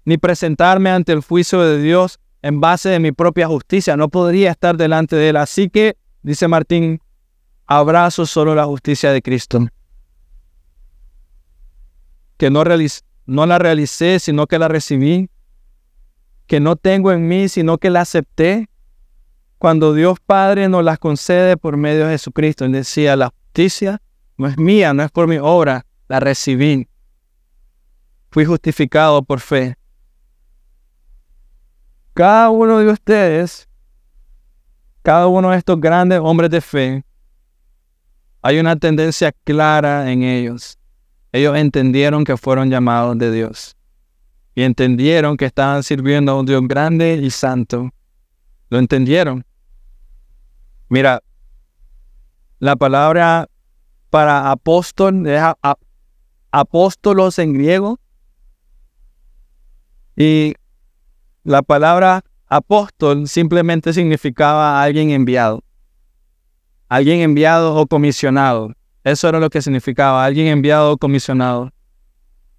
[0.06, 4.52] ni presentarme ante el juicio de Dios en base de mi propia justicia, no podría
[4.52, 5.36] estar delante de él.
[5.36, 7.02] Así que, dice Martín,
[7.66, 9.66] abrazo solo la justicia de Cristo,
[12.38, 15.28] que no, la realicé, sino que la recibí,
[16.46, 18.70] que no tengo en mí, sino que la acepté,
[19.58, 22.66] cuando Dios Padre nos las concede por medio de Jesucristo.
[22.66, 24.00] Decía, la justicia
[24.36, 26.88] no es mía, no es por mi obra, la recibí.
[28.30, 29.76] Fui justificado por fe.
[32.14, 33.68] Cada uno de ustedes,
[35.02, 37.04] cada uno de estos grandes hombres de fe,
[38.42, 40.78] hay una tendencia clara en ellos.
[41.30, 43.76] Ellos entendieron que fueron llamados de Dios
[44.54, 47.90] y entendieron que estaban sirviendo a un Dios grande y santo.
[48.68, 49.44] Lo entendieron.
[50.88, 51.22] Mira,
[52.58, 53.48] la palabra
[54.12, 55.26] para apóstol
[56.50, 57.98] apóstolos en griego.
[60.14, 60.52] Y
[61.44, 65.64] la palabra apóstol simplemente significaba alguien enviado.
[66.90, 68.74] Alguien enviado o comisionado.
[69.02, 71.72] Eso era lo que significaba, alguien enviado o comisionado.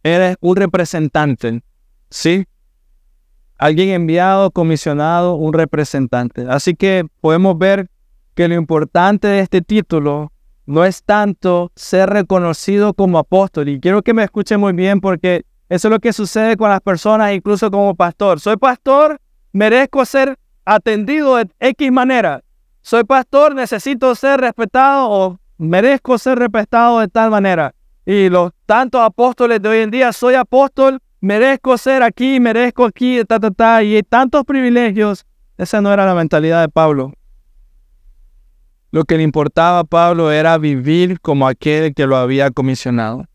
[0.01, 1.61] Eres un representante,
[2.09, 2.45] ¿sí?
[3.59, 6.47] Alguien enviado, comisionado, un representante.
[6.49, 7.91] Así que podemos ver
[8.33, 10.32] que lo importante de este título
[10.65, 13.69] no es tanto ser reconocido como apóstol.
[13.69, 16.82] Y quiero que me escuchen muy bien porque eso es lo que sucede con las
[16.82, 18.39] personas, incluso como pastor.
[18.39, 19.19] Soy pastor,
[19.52, 22.43] merezco ser atendido de X manera.
[22.82, 27.73] Soy pastor, necesito ser respetado o merezco ser respetado de tal manera.
[28.06, 33.23] Y los tantos apóstoles de hoy en día, soy apóstol, merezco ser aquí, merezco aquí,
[33.26, 35.26] ta, ta, ta, y tantos privilegios.
[35.58, 37.13] Esa no era la mentalidad de Pablo.
[38.93, 43.25] Lo que le importaba a Pablo era vivir como aquel que lo había comisionado.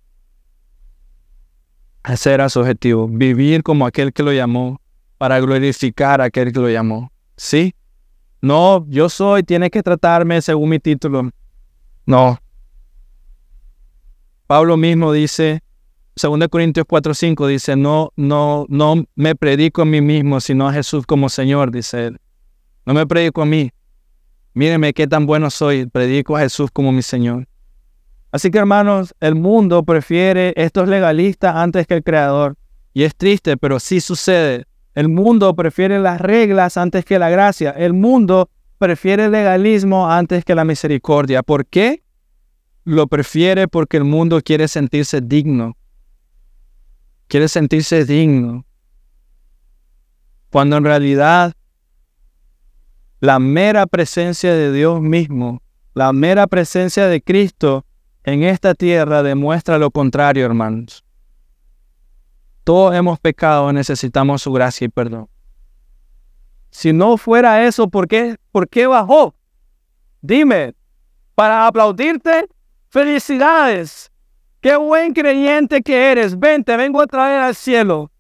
[2.05, 4.81] Ese era su objetivo, vivir como aquel que lo llamó,
[5.19, 7.11] para glorificar a aquel que lo llamó.
[7.37, 7.75] ¿Sí?
[8.41, 11.29] No, yo soy, tiene que tratarme según mi título.
[12.07, 12.39] No.
[14.47, 15.65] Pablo mismo dice,
[16.15, 21.05] 2 Corintios 4:5 dice, no, no, no me predico a mí mismo, sino a Jesús
[21.05, 22.21] como Señor, dice él.
[22.87, 23.73] No me predico a mí,
[24.55, 27.47] Mírenme qué tan bueno soy, predico a Jesús como mi Señor.
[28.31, 32.57] Así que hermanos, el mundo prefiere estos legalistas antes que el Creador.
[32.93, 34.65] Y es triste, pero sí sucede.
[34.95, 37.71] El mundo prefiere las reglas antes que la gracia.
[37.71, 41.43] El mundo prefiere el legalismo antes que la misericordia.
[41.43, 42.03] ¿Por qué?
[42.85, 45.77] Lo prefiere porque el mundo quiere sentirse digno.
[47.29, 48.65] Quiere sentirse digno.
[50.51, 51.53] Cuando en realidad
[53.21, 55.61] la mera presencia de Dios mismo,
[55.95, 57.85] la mera presencia de Cristo
[58.25, 61.05] en esta tierra demuestra lo contrario, hermanos.
[62.63, 65.29] Todos hemos pecado, necesitamos su gracia y perdón.
[66.71, 69.35] Si no fuera eso, ¿por qué, ¿por qué bajó?
[70.21, 70.75] Dime,
[71.35, 72.47] para aplaudirte,
[72.91, 74.13] felicidades.
[74.61, 76.39] Qué buen creyente que eres.
[76.39, 78.11] Ven, te vengo a traer al cielo.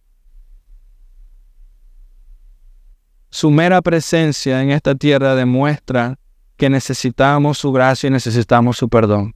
[3.30, 6.18] Su mera presencia en esta tierra demuestra
[6.56, 9.34] que necesitamos su gracia y necesitamos su perdón.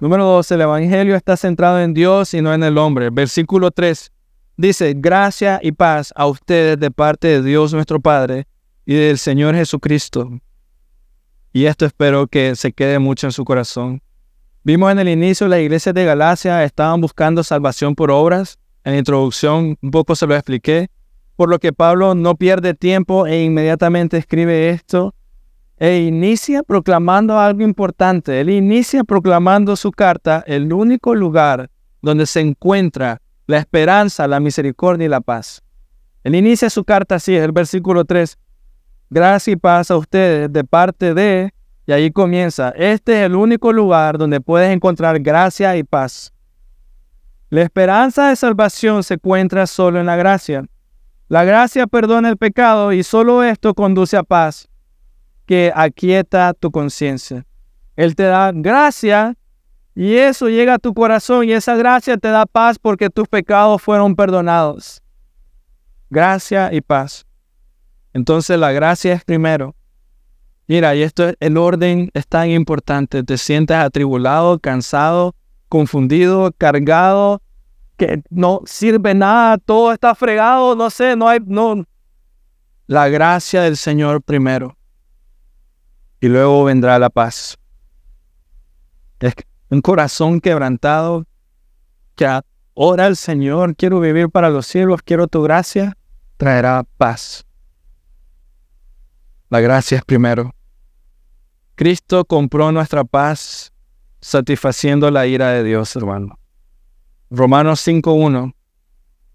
[0.00, 0.52] Número 2.
[0.52, 3.10] El Evangelio está centrado en Dios y no en el hombre.
[3.10, 4.12] Versículo 3
[4.56, 8.46] dice, gracia y paz a ustedes de parte de Dios nuestro Padre
[8.86, 10.30] y del Señor Jesucristo.
[11.52, 14.00] Y esto espero que se quede mucho en su corazón.
[14.62, 18.58] Vimos en el inicio la iglesia de Galacia estaban buscando salvación por obras.
[18.84, 20.88] En la introducción un poco se lo expliqué.
[21.38, 25.14] Por lo que Pablo no pierde tiempo e inmediatamente escribe esto
[25.76, 28.40] e inicia proclamando algo importante.
[28.40, 31.70] Él inicia proclamando su carta, el único lugar
[32.02, 35.62] donde se encuentra la esperanza, la misericordia y la paz.
[36.24, 38.36] Él inicia su carta así, es el versículo 3.
[39.08, 41.54] Gracia y paz a ustedes de parte de,
[41.86, 46.32] y ahí comienza, este es el único lugar donde puedes encontrar gracia y paz.
[47.48, 50.64] La esperanza de salvación se encuentra solo en la gracia.
[51.28, 54.68] La gracia perdona el pecado y solo esto conduce a paz
[55.44, 57.44] que aquieta tu conciencia.
[57.96, 59.36] Él te da gracia
[59.94, 63.82] y eso llega a tu corazón y esa gracia te da paz porque tus pecados
[63.82, 65.02] fueron perdonados.
[66.08, 67.26] Gracia y paz.
[68.14, 69.74] Entonces la gracia es primero.
[70.66, 73.22] Mira, y esto, el orden es tan importante.
[73.22, 75.34] Te sientes atribulado, cansado,
[75.68, 77.42] confundido, cargado,
[77.98, 81.84] que no sirve nada, todo está fregado, no sé, no hay, no.
[82.86, 84.78] La gracia del Señor primero
[86.20, 87.58] y luego vendrá la paz.
[89.20, 89.34] Es
[89.68, 91.26] un corazón quebrantado
[92.14, 92.40] que
[92.74, 95.96] ora al Señor, quiero vivir para los cielos, quiero tu gracia,
[96.36, 97.44] traerá paz.
[99.50, 100.54] La gracia es primero.
[101.74, 103.72] Cristo compró nuestra paz
[104.20, 106.37] satisfaciendo la ira de Dios, hermano.
[107.30, 108.54] Romanos 5.1.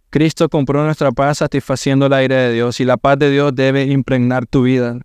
[0.10, 3.84] Cristo compró nuestra paz satisfaciendo la ira de Dios y la paz de Dios debe
[3.84, 5.00] impregnar tu vida.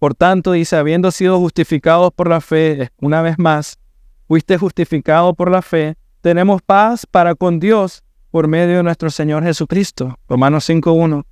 [0.00, 3.78] Por tanto, dice, habiendo sido justificados por la fe, una vez más,
[4.26, 9.44] fuiste justificado por la fe, tenemos paz para con Dios por medio de nuestro Señor
[9.44, 10.18] Jesucristo.
[10.28, 11.24] Romanos 5.1.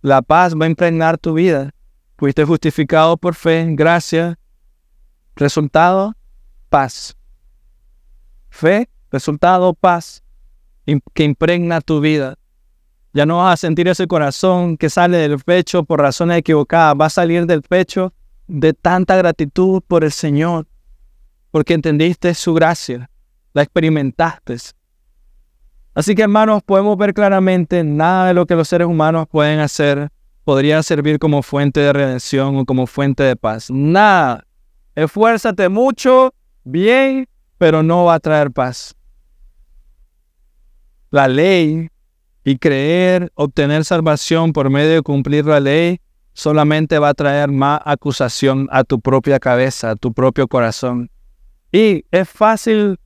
[0.00, 1.72] La paz va a impregnar tu vida.
[2.16, 4.38] Fuiste justificado por fe, gracia.
[5.36, 6.16] Resultado,
[6.70, 7.16] paz.
[8.48, 10.22] Fe, resultado, paz,
[11.14, 12.36] que impregna tu vida.
[13.12, 16.94] Ya no vas a sentir ese corazón que sale del pecho por razones equivocadas.
[17.00, 18.12] Va a salir del pecho
[18.46, 20.66] de tanta gratitud por el Señor,
[21.50, 23.10] porque entendiste su gracia,
[23.52, 24.56] la experimentaste.
[25.94, 30.10] Así que hermanos, podemos ver claramente nada de lo que los seres humanos pueden hacer
[30.44, 33.70] podría servir como fuente de redención o como fuente de paz.
[33.70, 34.44] Nada.
[34.94, 38.94] Esfuérzate mucho, bien, pero no va a traer paz.
[41.10, 41.88] La ley
[42.44, 46.00] y creer obtener salvación por medio de cumplir la ley
[46.32, 51.10] solamente va a traer más acusación a tu propia cabeza, a tu propio corazón.
[51.72, 52.98] Y es fácil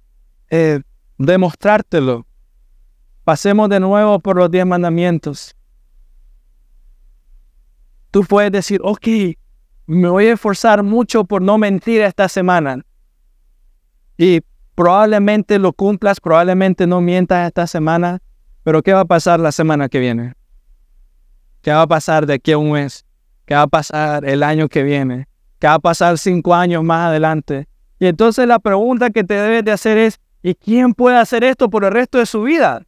[0.51, 0.81] eh,
[1.19, 2.27] demostrártelo.
[3.25, 5.57] Pasemos de nuevo por los diez mandamientos.
[8.11, 9.09] Tú puedes decir, ok,
[9.87, 12.85] me voy a esforzar mucho por no mentir esta semana.
[14.17, 14.41] Y
[14.75, 18.21] probablemente lo cumplas, probablemente no mientas esta semana,
[18.63, 20.35] pero ¿qué va a pasar la semana que viene?
[21.63, 23.05] ¿Qué va a pasar de aquí a un mes?
[23.47, 25.29] ¿Qué va a pasar el año que viene?
[25.59, 27.69] ¿Qué va a pasar cinco años más adelante?
[27.99, 31.71] Y entonces la pregunta que te debes de hacer es, ¿y quién puede hacer esto
[31.71, 32.83] por el resto de su vida?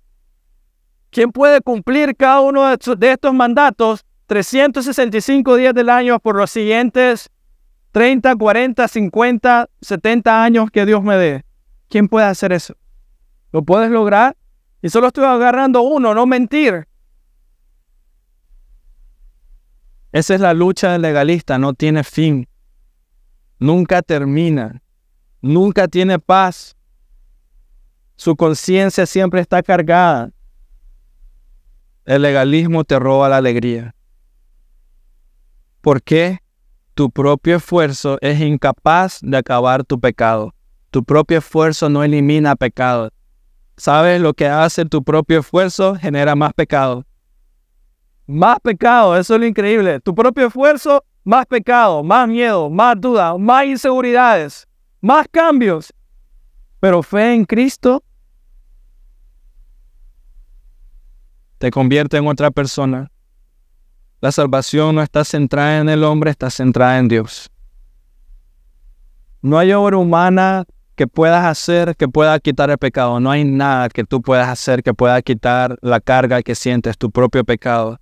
[1.11, 7.31] ¿Quién puede cumplir cada uno de estos mandatos 365 días del año por los siguientes
[7.93, 11.45] 30, 40, 50, 70 años que Dios me dé?
[11.89, 12.75] ¿Quién puede hacer eso?
[13.53, 14.37] ¿Lo puedes lograr?
[14.83, 16.87] Y solo estoy agarrando uno, no mentir.
[20.13, 22.49] Esa es la lucha del legalista, no tiene fin.
[23.59, 24.83] Nunca termina.
[25.41, 26.77] Nunca tiene paz.
[28.17, 30.31] Su conciencia siempre está cargada.
[32.05, 33.95] el legalismo te roba la alegría.
[35.81, 36.39] ¿Por qué?
[36.95, 40.56] Tu propio esfuerzo es incapaz de acabar tu pecado.
[40.97, 43.11] Tu propio esfuerzo no elimina pecado.
[43.77, 45.95] ¿Sabes lo que hace tu propio esfuerzo?
[45.95, 47.05] Genera más pecado.
[48.27, 50.01] Más pecado, eso es lo increíble.
[50.01, 54.67] Tu propio esfuerzo, más pecado, más miedo, más duda, más inseguridades,
[55.03, 55.93] más cambios.
[56.81, 58.03] Pero fe en Cristo
[61.59, 63.13] te convierte en otra persona.
[64.23, 67.51] La salvación no está centrada en el hombre, está centrada en Dios.
[69.43, 70.65] No hay obra humana
[70.97, 73.21] que puedas hacer que pueda quitar el pecado.
[73.21, 77.11] No hay nada que tú puedas hacer que pueda quitar la carga que sientes, tu
[77.11, 78.01] propio pecado.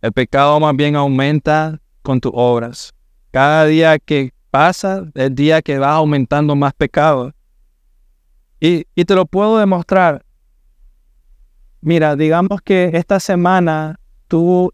[0.00, 2.92] El pecado más bien aumenta con tus obras.
[3.30, 7.32] Cada día que pasa, el día que vas aumentando más pecado.
[8.58, 10.24] Y, y te lo puedo demostrar.
[11.80, 14.72] Mira, digamos que esta semana tú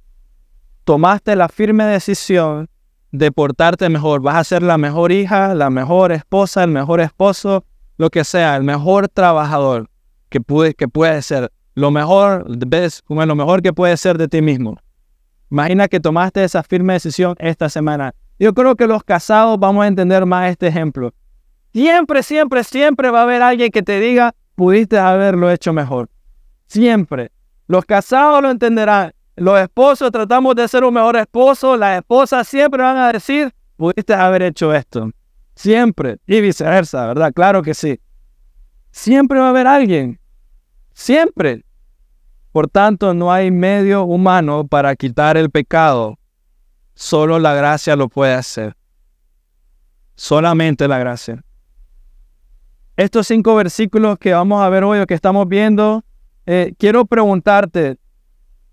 [0.85, 2.69] tomaste la firme decisión
[3.13, 4.23] de portarte mejor.
[4.23, 7.65] Vas a ser la mejor hija, la mejor esposa, el mejor esposo,
[7.97, 9.89] lo que sea, el mejor trabajador
[10.29, 11.53] que, puede, que puede ser.
[11.75, 14.79] Lo mejor, ves, lo mejor que puede ser de ti mismo.
[15.51, 18.15] Imagina que tomaste esa firme decisión esta semana.
[18.39, 21.13] Yo creo que los casados vamos a entender más este ejemplo.
[21.73, 26.09] Siempre, siempre, siempre va a haber alguien que te diga, pudiste haberlo hecho mejor.
[26.67, 27.31] Siempre.
[27.67, 29.13] Los casados lo entenderán.
[29.37, 34.13] Los esposos tratamos de ser un mejor esposo, las esposas siempre van a decir, pudiste
[34.13, 35.11] haber hecho esto.
[35.55, 36.19] Siempre.
[36.27, 37.33] Y viceversa, ¿verdad?
[37.33, 38.01] Claro que sí.
[38.91, 40.19] Siempre va a haber alguien.
[40.93, 41.65] Siempre.
[42.53, 46.19] Por tanto, no hay medio humano para quitar el pecado.
[46.95, 48.77] Solo la gracia lo puede hacer.
[50.17, 51.43] Solamente la gracia.
[52.97, 56.05] Estos cinco versículos que vamos a ver hoy o que estamos viendo,
[56.45, 57.97] eh, quiero preguntarte,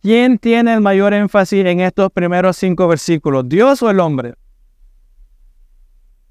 [0.07, 3.43] ¿Quién tiene el mayor énfasis en estos primeros cinco versículos?
[3.49, 4.35] ¿Dios o el hombre?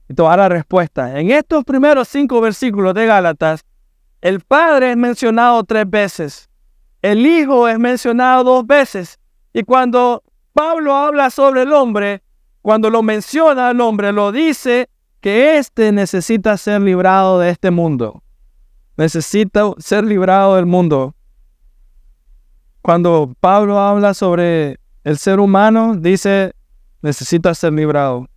[0.09, 1.21] Y toda la respuesta.
[1.21, 3.67] En estos primeros cinco versículos de Gálatas,
[4.23, 6.49] el Padre es mencionado tres veces.
[7.03, 9.19] El Hijo es mencionado dos veces.
[9.53, 10.23] Y cuando
[10.55, 12.23] Pablo habla sobre el hombre,
[12.63, 14.89] cuando lo menciona al hombre, lo dice
[15.21, 18.23] que éste necesita ser librado de este mundo.
[18.97, 21.16] Necesita ser librado del mundo.
[22.87, 26.53] Cuando Pablo habla sobre el ser humano, dice,
[27.03, 28.29] necesita ser librado.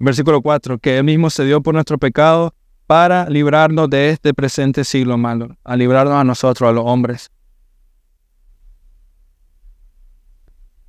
[0.00, 2.52] Versículo 4, que él mismo se dio por nuestro pecado
[2.88, 7.30] para librarnos de este presente siglo malo, a librarnos a nosotros, a los hombres.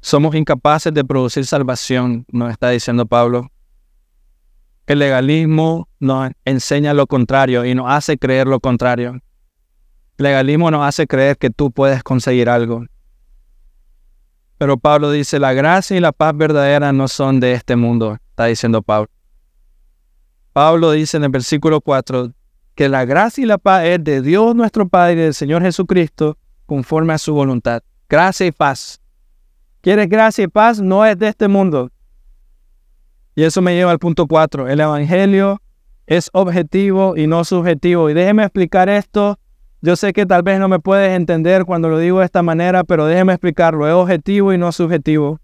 [0.01, 3.51] Somos incapaces de producir salvación, nos está diciendo Pablo.
[4.87, 9.21] El legalismo nos enseña lo contrario y nos hace creer lo contrario
[10.17, 12.85] legalismo nos hace creer que tú puedes conseguir algo.
[14.57, 18.45] Pero Pablo dice, la gracia y la paz verdadera no son de este mundo, está
[18.45, 19.09] diciendo Pablo.
[20.53, 22.31] Pablo dice en el versículo 4
[22.73, 26.37] que la gracia y la paz es de Dios nuestro Padre y del Señor Jesucristo
[26.65, 27.83] conforme a su voluntad.
[28.09, 28.99] Gracia y paz.
[29.81, 30.81] ¿Quieres gracia y paz?
[30.81, 31.91] No es de este mundo.
[33.35, 34.67] Y eso me lleva al punto 4.
[34.67, 35.61] El Evangelio
[36.07, 38.09] es objetivo y no subjetivo.
[38.09, 39.37] Y déjeme explicar esto
[39.81, 42.83] yo sé que tal vez no me puedes entender cuando lo digo de esta manera,
[42.83, 43.87] pero déjeme explicarlo.
[43.87, 45.39] Es objetivo y no subjetivo.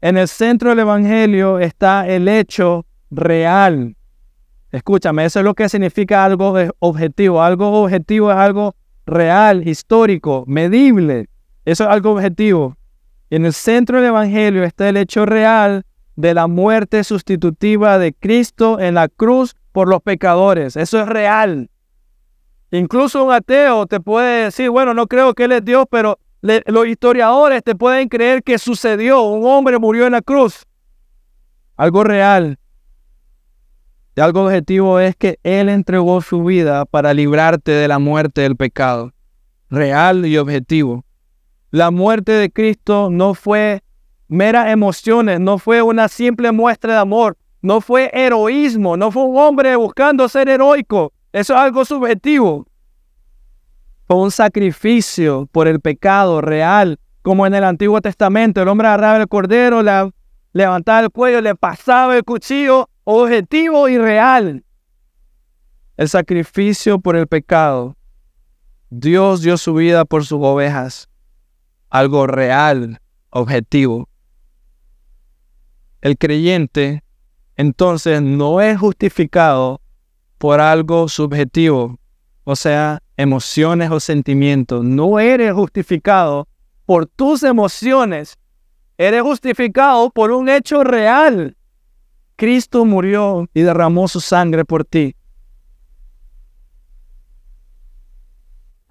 [0.00, 3.96] En el centro del Evangelio está el hecho real.
[4.70, 7.42] Escúchame, eso es lo que significa algo objetivo.
[7.42, 11.28] Algo objetivo es algo real, histórico, medible.
[11.64, 12.76] Eso es algo objetivo.
[13.30, 15.84] En el centro del Evangelio está el hecho real
[16.16, 20.76] de la muerte sustitutiva de Cristo en la cruz por los pecadores.
[20.76, 21.69] Eso es real.
[22.70, 26.86] Incluso un ateo te puede decir, bueno, no creo que Él es Dios, pero los
[26.86, 30.66] historiadores te pueden creer que sucedió, un hombre murió en la cruz.
[31.76, 32.58] Algo real.
[34.16, 38.56] Y algo objetivo es que Él entregó su vida para librarte de la muerte del
[38.56, 39.12] pecado.
[39.68, 41.04] Real y objetivo.
[41.70, 43.82] La muerte de Cristo no fue
[44.28, 49.36] meras emociones, no fue una simple muestra de amor, no fue heroísmo, no fue un
[49.36, 51.12] hombre buscando ser heroico.
[51.32, 52.66] Eso es algo subjetivo.
[54.06, 58.60] Fue un sacrificio por el pecado real, como en el Antiguo Testamento.
[58.60, 60.10] El hombre agarraba el cordero, le
[60.52, 64.64] levantaba el cuello, le pasaba el cuchillo, objetivo y real.
[65.96, 67.96] El sacrificio por el pecado.
[68.88, 71.08] Dios dio su vida por sus ovejas.
[71.90, 73.00] Algo real,
[73.30, 74.08] objetivo.
[76.00, 77.04] El creyente
[77.56, 79.80] entonces no es justificado
[80.40, 82.00] por algo subjetivo,
[82.44, 84.82] o sea, emociones o sentimientos.
[84.82, 86.48] No eres justificado
[86.86, 88.38] por tus emociones.
[88.96, 91.58] Eres justificado por un hecho real.
[92.36, 95.14] Cristo murió y derramó su sangre por ti.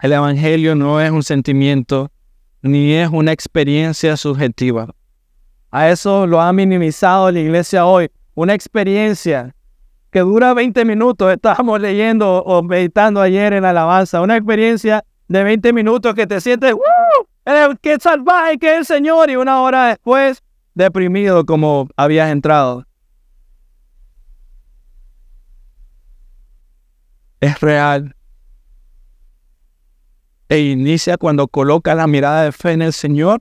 [0.00, 2.12] El Evangelio no es un sentimiento
[2.62, 4.94] ni es una experiencia subjetiva.
[5.72, 8.08] A eso lo ha minimizado la iglesia hoy.
[8.34, 9.52] Una experiencia
[10.10, 11.32] que dura 20 minutos.
[11.32, 14.20] Estábamos leyendo o meditando ayer en la alabanza.
[14.20, 17.76] Una experiencia de 20 minutos que te sientes, ¡Wow!
[17.80, 19.30] ¡Qué salvaje que es el Señor!
[19.30, 20.42] Y una hora después,
[20.74, 22.84] deprimido como habías entrado.
[27.40, 28.14] Es real.
[30.48, 33.40] E inicia cuando coloca la mirada de fe en el Señor,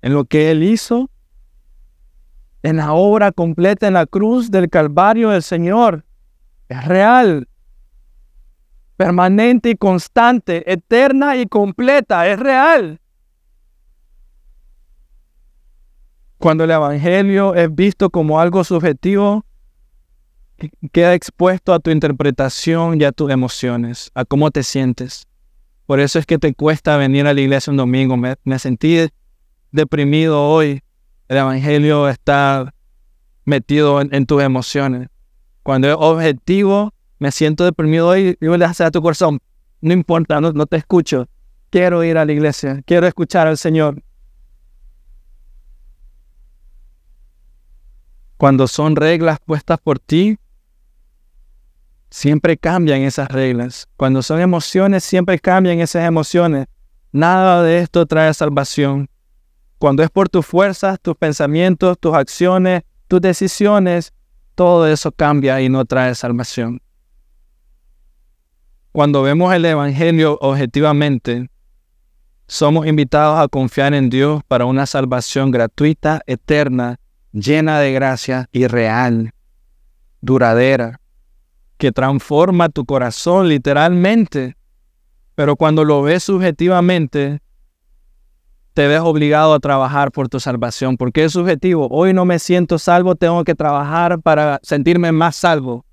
[0.00, 1.10] en lo que Él hizo
[2.62, 6.04] en la obra completa en la cruz del Calvario del Señor.
[6.68, 7.48] Es real,
[8.96, 13.00] permanente y constante, eterna y completa, es real.
[16.38, 19.44] Cuando el Evangelio es visto como algo subjetivo,
[20.92, 25.26] queda expuesto a tu interpretación y a tus emociones, a cómo te sientes.
[25.86, 28.16] Por eso es que te cuesta venir a la iglesia un domingo.
[28.16, 29.08] Me, me sentí
[29.72, 30.82] deprimido hoy
[31.30, 32.74] el Evangelio está
[33.44, 35.10] metido en, tus emociones.
[35.62, 39.38] Cuando es objetivo, me siento deprimido hoy, y le haces a tu corazón,
[39.80, 41.28] no importa, no, no te escucho.
[41.70, 44.02] Quiero ir a la iglesia, quiero escuchar al Señor.
[48.36, 50.36] Cuando son reglas puestas por ti,
[52.10, 53.86] siempre cambian esas reglas.
[53.96, 56.66] Cuando son emociones, siempre cambian esas emociones.
[57.12, 59.09] Nada de esto trae salvación.
[59.80, 64.12] Cuando es por tus fuerzas, tus pensamientos, tus acciones, tus decisiones,
[64.54, 66.82] todo eso cambia y no trae salvación.
[68.92, 71.48] Cuando vemos el Evangelio objetivamente,
[72.46, 77.00] somos invitados a confiar en Dios para una salvación gratuita, eterna,
[77.32, 79.30] llena de gracia y real,
[80.20, 81.00] duradera,
[81.78, 84.58] que transforma tu corazón literalmente.
[85.36, 87.40] Pero cuando lo ves subjetivamente,
[88.74, 91.88] te ves obligado a trabajar por tu salvación, porque es subjetivo.
[91.90, 95.84] Hoy no me siento salvo, tengo que trabajar para sentirme más salvo.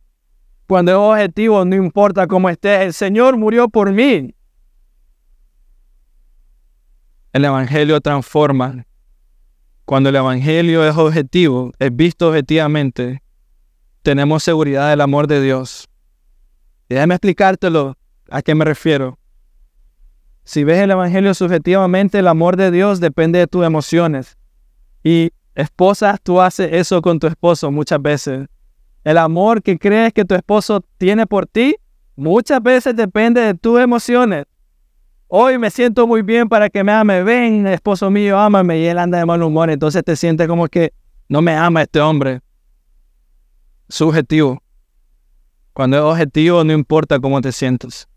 [0.67, 4.36] Cuando es objetivo, no importa cómo estés, el Señor murió por mí.
[7.34, 8.86] El Evangelio transforma.
[9.86, 13.23] Cuando el Evangelio es objetivo, es visto objetivamente,
[14.01, 15.88] tenemos seguridad del amor de Dios.
[16.89, 17.97] Déjame explicártelo
[18.30, 19.17] a qué me refiero.
[20.47, 24.37] Si ves el Evangelio subjetivamente, el amor de Dios depende de tus emociones.
[25.03, 28.47] Y esposa, tú haces eso con tu esposo muchas veces.
[29.03, 31.75] El amor que crees que tu esposo tiene por ti,
[32.15, 34.45] muchas veces depende de tus emociones.
[35.27, 37.23] Hoy me siento muy bien para que me ame.
[37.23, 38.79] Ven, esposo mío, ámame.
[38.79, 39.69] Y él anda de mal humor.
[39.69, 40.93] Entonces te sientes como que
[41.27, 42.39] no me ama este hombre.
[43.89, 44.63] Subjetivo.
[45.73, 48.07] Cuando es objetivo, no importa cómo te sientes.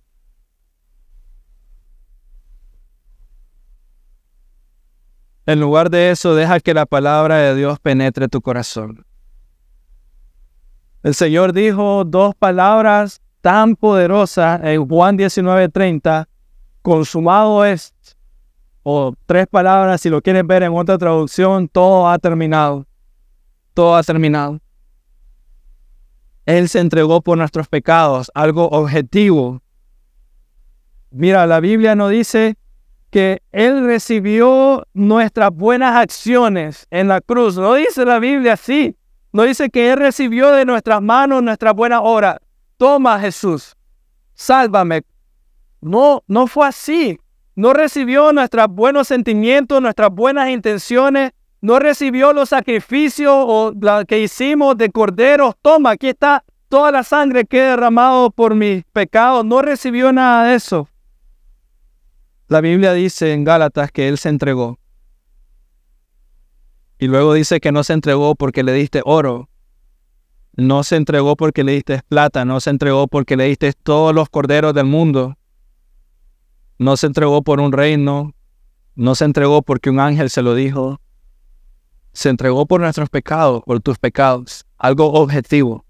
[5.47, 9.05] En lugar de eso, deja que la palabra de Dios penetre tu corazón.
[11.03, 16.29] El Señor dijo dos palabras tan poderosas en Juan 19:30,
[16.83, 17.95] consumado es,
[18.83, 22.87] o tres palabras, si lo quieres ver en otra traducción, todo ha terminado.
[23.75, 24.61] Todo ha terminado.
[26.47, 29.63] Él se entregó por nuestros pecados, algo objetivo.
[31.11, 32.57] Mira, la Biblia no dice
[33.11, 37.57] que Él recibió nuestras buenas acciones en la cruz.
[37.57, 38.97] No dice la Biblia así.
[39.33, 42.39] No dice que Él recibió de nuestras manos nuestras buenas obras.
[42.77, 43.77] Toma Jesús,
[44.35, 45.03] sálvame.
[45.81, 47.19] No, no fue así.
[47.55, 51.33] No recibió nuestros buenos sentimientos, nuestras buenas intenciones.
[51.61, 55.55] No recibió los sacrificios o la que hicimos de corderos.
[55.61, 59.45] Toma, aquí está toda la sangre que he derramado por mis pecados.
[59.45, 60.89] No recibió nada de eso.
[62.51, 64.81] La Biblia dice en Gálatas que Él se entregó.
[66.99, 69.49] Y luego dice que no se entregó porque le diste oro.
[70.57, 72.45] No se entregó porque le diste plata.
[72.45, 75.39] No se entregó porque le diste todos los corderos del mundo.
[76.77, 78.35] No se entregó por un reino.
[78.97, 81.01] No se entregó porque un ángel se lo dijo.
[82.13, 84.67] Se entregó por nuestros pecados, por tus pecados.
[84.77, 85.85] Algo objetivo.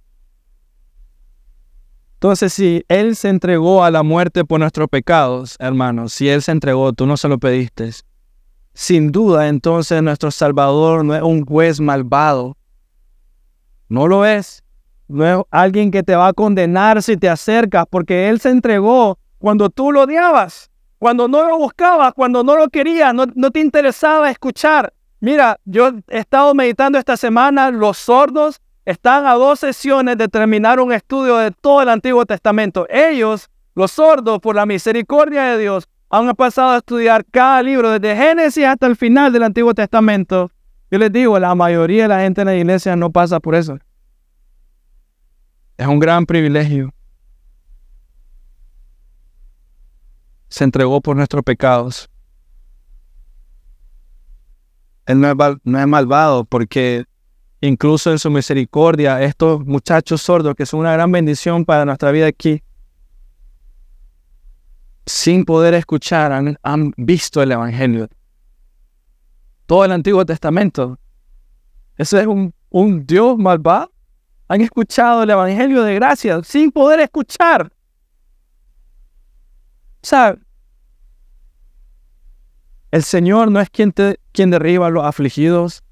[2.21, 6.53] Entonces, si Él se entregó a la muerte por nuestros pecados, hermanos, si Él se
[6.53, 7.93] entregó, tú no se lo pediste.
[8.75, 12.59] Sin duda, entonces nuestro Salvador no es un juez malvado.
[13.89, 14.63] No lo es.
[15.09, 19.19] No es alguien que te va a condenar si te acercas, porque Él se entregó
[19.39, 23.61] cuando tú lo odiabas, cuando no lo buscabas, cuando no lo querías, no, no te
[23.61, 24.93] interesaba escuchar.
[25.21, 28.61] Mira, yo he estado meditando esta semana, los sordos
[28.91, 32.87] están a dos sesiones de terminar un estudio de todo el Antiguo Testamento.
[32.91, 38.17] Ellos, los sordos, por la misericordia de Dios, han pasado a estudiar cada libro, desde
[38.17, 40.51] Génesis hasta el final del Antiguo Testamento.
[40.91, 43.79] Yo les digo, la mayoría de la gente en la iglesia no pasa por eso.
[45.77, 46.93] Es un gran privilegio.
[50.49, 52.11] Se entregó por nuestros pecados.
[55.07, 57.05] Él no es, no es malvado porque
[57.61, 62.27] incluso en su misericordia, estos muchachos sordos, que son una gran bendición para nuestra vida
[62.27, 62.63] aquí,
[65.07, 66.33] sin poder escuchar,
[66.63, 68.09] han, visto el Evangelio.
[69.67, 70.99] Todo el Antiguo Testamento.
[71.97, 73.93] ¿Ese es un, un Dios malvado?
[74.49, 77.73] Han escuchado el Evangelio de gracia sin poder escuchar.
[80.03, 80.37] O sea,
[82.91, 85.85] el Señor no es quien, te, quien derriba a los afligidos,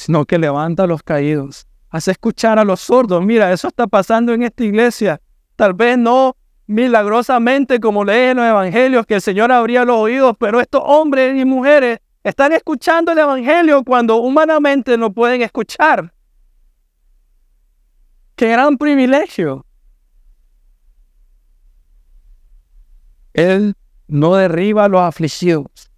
[0.00, 1.66] sino que levanta a los caídos.
[1.90, 3.22] Hace escuchar a los sordos.
[3.22, 5.20] Mira, eso está pasando en esta iglesia.
[5.56, 6.36] Tal vez no
[6.66, 11.44] milagrosamente como leen los evangelios que el Señor abría los oídos, pero estos hombres y
[11.44, 16.14] mujeres están escuchando el evangelio cuando humanamente no pueden escuchar.
[18.36, 19.66] Qué gran privilegio.
[23.34, 23.74] Él
[24.08, 25.90] no derriba a los afligidos.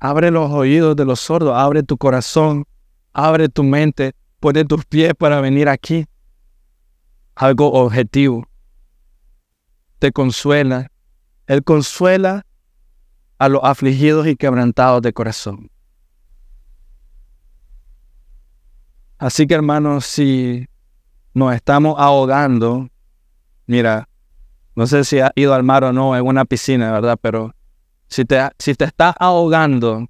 [0.00, 2.66] Abre los oídos de los sordos, abre tu corazón,
[3.16, 6.06] abre tu mente, pone tus pies para venir aquí.
[7.34, 8.46] Algo objetivo
[9.98, 10.90] te consuela.
[11.46, 12.44] Él consuela
[13.38, 15.70] a los afligidos y quebrantados de corazón.
[19.18, 20.66] Así que hermanos, si
[21.32, 22.90] nos estamos ahogando,
[23.66, 24.08] mira,
[24.74, 27.18] no sé si has ido al mar o no, en una piscina, ¿verdad?
[27.22, 27.54] Pero
[28.08, 30.06] si te, si te estás ahogando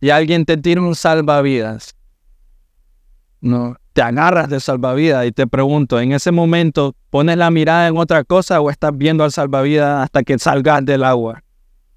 [0.00, 1.95] y alguien te tira un salvavidas,
[3.46, 7.96] no, te agarras de salvavidas y te pregunto, en ese momento, ¿pones la mirada en
[7.96, 11.42] otra cosa o estás viendo al salvavidas hasta que salgas del agua?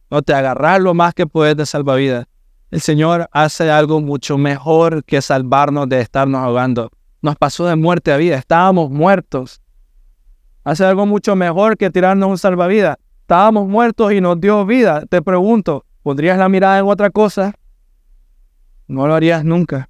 [0.09, 2.25] No te agarras lo más que puedes de salvavidas.
[2.71, 6.89] El Señor hace algo mucho mejor que salvarnos de estarnos ahogando.
[7.21, 9.61] Nos pasó de muerte a vida, estábamos muertos.
[10.63, 12.97] Hace algo mucho mejor que tirarnos un salvavidas.
[13.21, 15.03] Estábamos muertos y nos dio vida.
[15.09, 17.53] Te pregunto, ¿pondrías la mirada en otra cosa?
[18.87, 19.89] No lo harías nunca.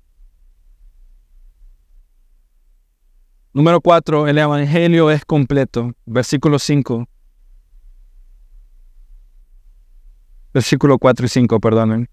[3.59, 5.91] Número 4, el Evangelio es completo.
[6.05, 7.05] Versículo 5.
[10.53, 12.09] Versículo 4 y 5, perdonen.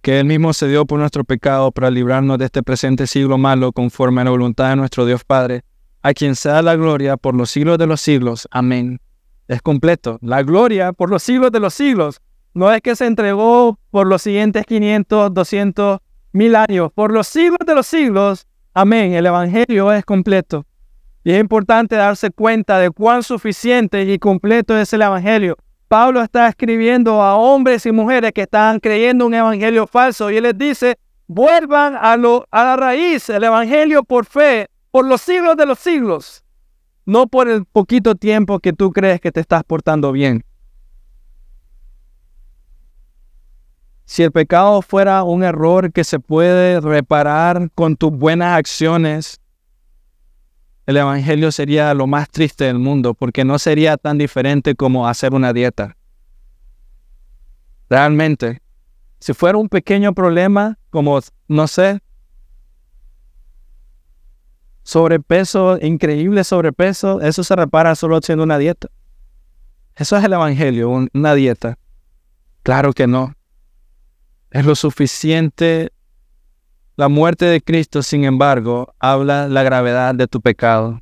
[0.00, 3.70] Que Él mismo se dio por nuestro pecado para librarnos de este presente siglo malo
[3.70, 5.62] conforme a la voluntad de nuestro Dios Padre,
[6.02, 8.48] a quien sea la gloria por los siglos de los siglos.
[8.50, 9.00] Amén.
[9.46, 10.18] Es completo.
[10.22, 12.20] La gloria por los siglos de los siglos.
[12.52, 16.00] No es que se entregó por los siguientes 500, 200,
[16.32, 16.90] mil años.
[16.92, 18.48] Por los siglos de los siglos.
[18.74, 19.12] Amén.
[19.12, 20.66] El Evangelio es completo.
[21.22, 25.56] Y es importante darse cuenta de cuán suficiente y completo es el Evangelio.
[25.88, 30.44] Pablo está escribiendo a hombres y mujeres que están creyendo un Evangelio falso y él
[30.44, 35.66] les dice, vuelvan a, a la raíz, el Evangelio por fe, por los siglos de
[35.66, 36.44] los siglos,
[37.04, 40.44] no por el poquito tiempo que tú crees que te estás portando bien.
[44.04, 49.39] Si el pecado fuera un error que se puede reparar con tus buenas acciones,
[50.90, 55.32] el Evangelio sería lo más triste del mundo, porque no sería tan diferente como hacer
[55.32, 55.96] una dieta.
[57.88, 58.60] Realmente,
[59.20, 62.00] si fuera un pequeño problema, como, no sé,
[64.82, 68.88] sobrepeso, increíble sobrepeso, eso se repara solo haciendo una dieta.
[69.94, 71.78] Eso es el Evangelio, una dieta.
[72.64, 73.36] Claro que no.
[74.50, 75.92] Es lo suficiente
[77.00, 81.00] la muerte de Cristo, sin embargo, habla la gravedad de tu pecado.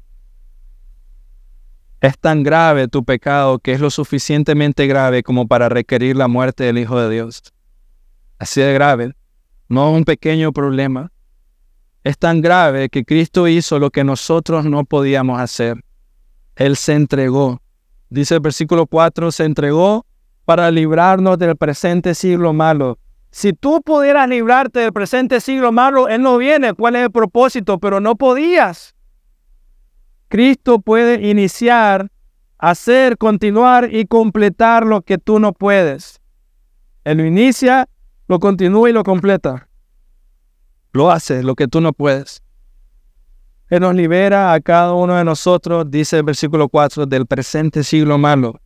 [2.01, 6.63] Es tan grave tu pecado que es lo suficientemente grave como para requerir la muerte
[6.63, 7.43] del Hijo de Dios.
[8.39, 9.17] Así de grave,
[9.69, 11.11] no un pequeño problema.
[12.05, 15.83] Es tan grave que Cristo hizo lo que nosotros no podíamos hacer.
[16.55, 17.61] Él se entregó.
[18.09, 20.07] Dice el versículo 4, se entregó
[20.45, 26.23] para librarnos del presente siglo malo si tú pudieras librarte del presente siglo malo, Él
[26.23, 26.73] no viene.
[26.75, 27.79] ¿Cuál es el propósito?
[27.79, 28.95] Pero no podías.
[30.29, 32.11] Cristo puede iniciar,
[32.59, 36.21] hacer, continuar y completar lo que tú no puedes.
[37.05, 37.89] Él lo inicia,
[38.27, 39.69] lo continúa y lo completa.
[40.93, 42.43] Lo hace, lo que tú no puedes.
[43.69, 48.17] Él nos libera a cada uno de nosotros, dice el versículo 4, del presente siglo
[48.17, 48.61] malo.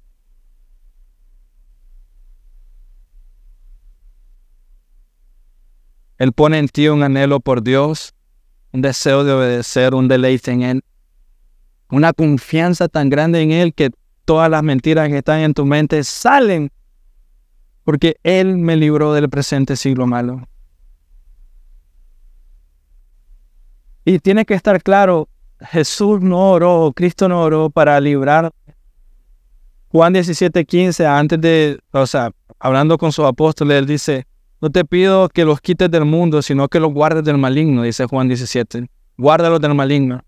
[6.22, 8.14] Él pone en ti un anhelo por Dios,
[8.70, 10.84] un deseo de obedecer, un deleite en Él,
[11.90, 13.90] una confianza tan grande en Él que
[14.24, 16.70] todas las mentiras que están en tu mente salen
[17.82, 20.46] porque Él me libró del presente siglo malo.
[24.04, 28.52] Y tiene que estar claro, Jesús no oró, Cristo no oró para librar.
[29.88, 34.28] Juan 17, 15, antes de, o sea, hablando con sus apóstoles, él dice,
[34.62, 38.06] no te pido que los quites del mundo, sino que los guardes del maligno, dice
[38.06, 38.88] Juan 17.
[39.18, 40.22] Guárdalos del maligno.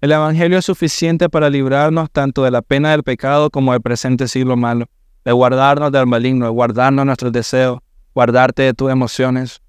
[0.00, 4.26] El Evangelio es suficiente para librarnos tanto de la pena del pecado como del presente
[4.26, 4.86] siglo malo,
[5.24, 7.78] de guardarnos del maligno, de guardarnos nuestros deseos,
[8.12, 9.62] guardarte de tus emociones.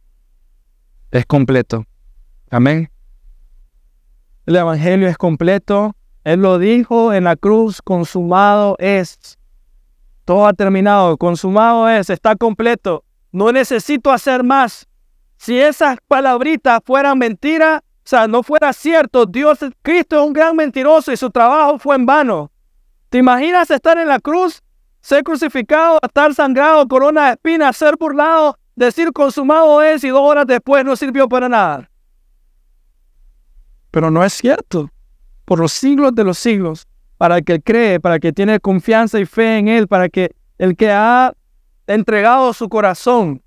[1.12, 1.86] Es completo.
[2.50, 2.90] Amén.
[4.48, 5.96] El Evangelio es completo.
[6.24, 9.38] Él lo dijo en la cruz, consumado es.
[10.28, 13.06] Todo ha terminado, consumado es, está completo.
[13.32, 14.86] No necesito hacer más.
[15.38, 20.54] Si esas palabritas fueran mentiras, o sea, no fuera cierto, Dios, Cristo es un gran
[20.58, 22.52] mentiroso y su trabajo fue en vano.
[23.08, 24.62] ¿Te imaginas estar en la cruz,
[25.00, 30.46] ser crucificado, estar sangrado, corona de espinas, ser burlado, decir consumado es y dos horas
[30.46, 31.90] después no sirvió para nada?
[33.92, 34.90] Pero no es cierto.
[35.46, 36.86] Por los siglos de los siglos,
[37.18, 40.36] para el que cree, para el que tiene confianza y fe en Él, para que
[40.58, 41.34] el que ha
[41.88, 43.42] entregado su corazón,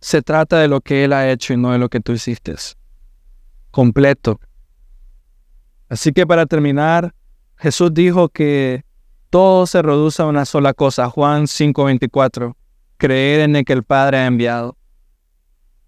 [0.00, 2.54] se trata de lo que Él ha hecho y no de lo que tú hiciste.
[3.70, 4.40] Completo.
[5.88, 7.14] Así que para terminar,
[7.56, 8.84] Jesús dijo que
[9.30, 11.08] todo se reduce a una sola cosa.
[11.08, 12.56] Juan 5:24.
[12.96, 14.76] Creer en el que el Padre ha enviado.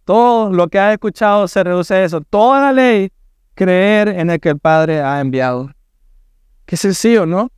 [0.05, 2.21] Todo lo que has escuchado se reduce a eso.
[2.21, 3.11] Toda la ley
[3.55, 5.71] creer en el que el Padre ha enviado.
[6.67, 7.51] Qué sencillo, ¿no?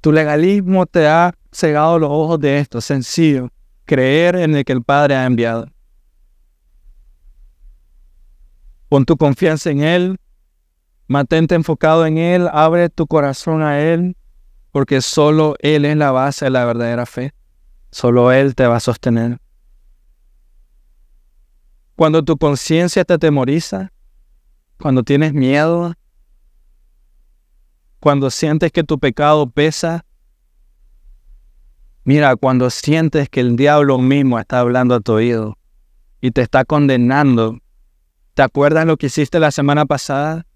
[0.00, 2.80] Tu legalismo te ha cegado los ojos de esto.
[2.80, 3.50] Sencillo.
[3.84, 5.68] Creer en el que el Padre ha enviado.
[8.88, 10.16] Pon tu confianza en Él.
[11.08, 12.48] Mantente enfocado en Él.
[12.52, 14.16] Abre tu corazón a Él.
[14.70, 17.32] Porque solo Él es la base de la verdadera fe.
[17.90, 19.40] Solo Él te va a sostener.
[21.96, 23.90] Cuando tu conciencia te atemoriza,
[24.78, 25.94] cuando tienes miedo,
[28.00, 30.04] cuando sientes que tu pecado pesa,
[32.04, 35.56] mira, cuando sientes que el diablo mismo está hablando a tu oído
[36.20, 37.58] y te está condenando,
[38.34, 40.46] ¿te acuerdas lo que hiciste la semana pasada?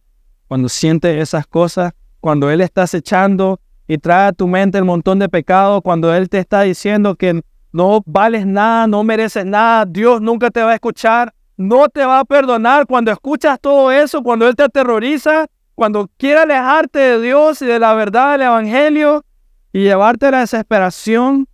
[0.49, 5.19] Cuando sientes esas cosas, cuando Él está acechando y trae a tu mente el montón
[5.19, 7.43] de pecado, cuando Él te está diciendo que
[7.73, 12.21] no vales nada, no mereces nada, Dios nunca te va a escuchar, no te va
[12.21, 17.61] a perdonar cuando escuchas todo eso, cuando Él te aterroriza, cuando quiere alejarte de Dios
[17.61, 19.27] y de la verdad del Evangelio
[19.71, 21.47] y llevarte a la desesperación.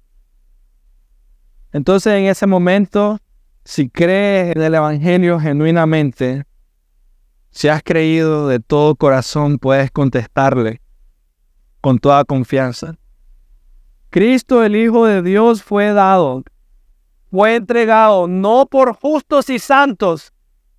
[1.72, 3.18] Entonces en ese momento,
[3.64, 6.44] si crees en el Evangelio genuinamente,
[7.50, 10.80] si has creído de todo corazón, puedes contestarle
[11.80, 12.96] con toda confianza.
[14.10, 16.44] Cristo, el Hijo de Dios, fue dado
[17.30, 20.32] fue entregado no por justos y santos.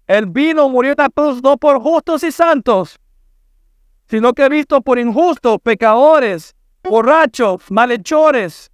[0.07, 2.99] El vino murió en la cruz no por justos y santos,
[4.07, 8.71] sino que visto por injustos, pecadores, borrachos, malhechores.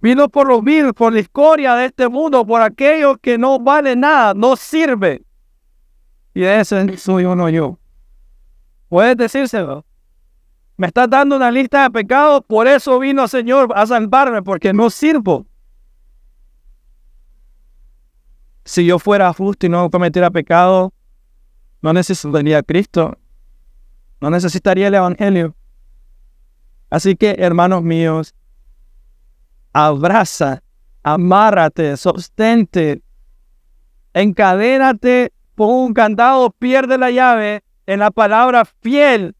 [0.00, 3.96] Vino por los vil, por la escoria de este mundo, por aquellos que no vale
[3.96, 5.24] nada, no sirve.
[6.34, 7.78] Y ese soy uno yo.
[8.88, 9.84] Puedes decírselo.
[10.76, 14.90] Me estás dando una lista de pecados, por eso vino Señor a salvarme, porque no
[14.90, 15.46] sirvo.
[18.64, 20.92] Si yo fuera justo y no cometiera pecado,
[21.80, 23.16] no necesitaría Cristo,
[24.20, 25.54] no necesitaría el Evangelio.
[26.90, 28.34] Así que, hermanos míos,
[29.72, 30.62] abraza,
[31.02, 33.02] amárrate, sostente,
[34.12, 39.34] encadénate, pon un candado, pierde la llave en la palabra fiel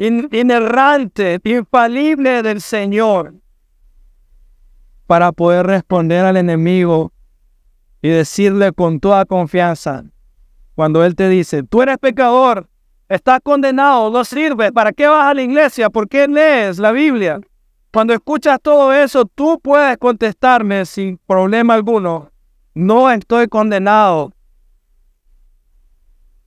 [0.00, 3.34] inerrante, infalible del Señor,
[5.06, 7.12] para poder responder al enemigo
[8.00, 10.04] y decirle con toda confianza,
[10.74, 12.68] cuando Él te dice, tú eres pecador,
[13.08, 15.90] estás condenado, no sirve, ¿para qué vas a la iglesia?
[15.90, 17.40] ¿Por qué lees la Biblia?
[17.92, 22.30] Cuando escuchas todo eso, tú puedes contestarme sin problema alguno,
[22.72, 24.32] no estoy condenado,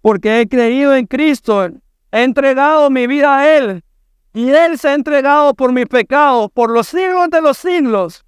[0.02, 1.70] porque he creído en Cristo,
[2.14, 3.84] He entregado mi vida a Él.
[4.34, 8.24] Y Él se ha entregado por mi pecado, por los siglos de los siglos.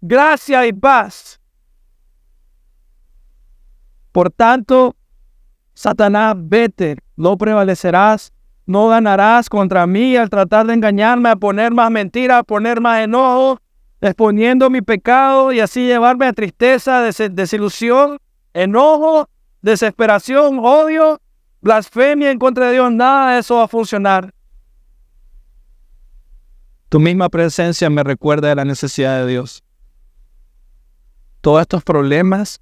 [0.00, 1.40] Gracia y paz.
[4.10, 4.96] Por tanto,
[5.74, 8.32] Satanás, vete, no prevalecerás
[8.66, 13.00] no ganarás contra mí al tratar de engañarme, a poner más mentiras, a poner más
[13.00, 13.60] enojo,
[14.00, 18.18] exponiendo mi pecado y así llevarme a tristeza, desilusión,
[18.52, 19.28] enojo,
[19.62, 21.20] desesperación, odio,
[21.60, 22.92] blasfemia en contra de Dios.
[22.92, 24.32] Nada de eso va a funcionar.
[26.88, 29.64] Tu misma presencia me recuerda de la necesidad de Dios.
[31.40, 32.60] Todos estos problemas,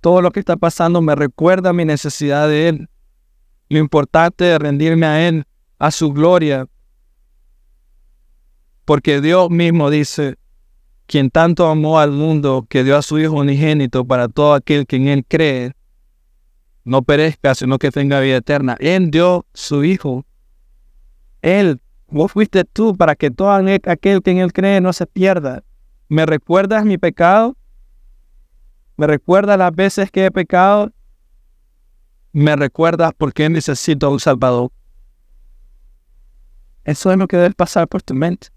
[0.00, 2.88] todo lo que está pasando me recuerda mi necesidad de Él.
[3.68, 5.44] Lo importante de rendirme a Él,
[5.78, 6.66] a su gloria.
[8.84, 10.36] Porque Dios mismo dice,
[11.06, 14.96] quien tanto amó al mundo, que dio a su Hijo unigénito para todo aquel que
[14.96, 15.72] en Él cree,
[16.90, 18.76] no perezca, sino que tenga vida eterna.
[18.80, 20.26] Él dio su Hijo.
[21.40, 21.80] Él
[22.10, 25.62] Vos fuiste tú para que todo aquel que en Él cree no se pierda.
[26.08, 27.56] ¿Me recuerdas mi pecado?
[28.96, 30.90] ¿Me recuerdas las veces que he pecado?
[32.32, 34.72] ¿Me recuerdas por qué necesito un Salvador?
[36.82, 38.48] Eso es lo que debe pasar por tu mente.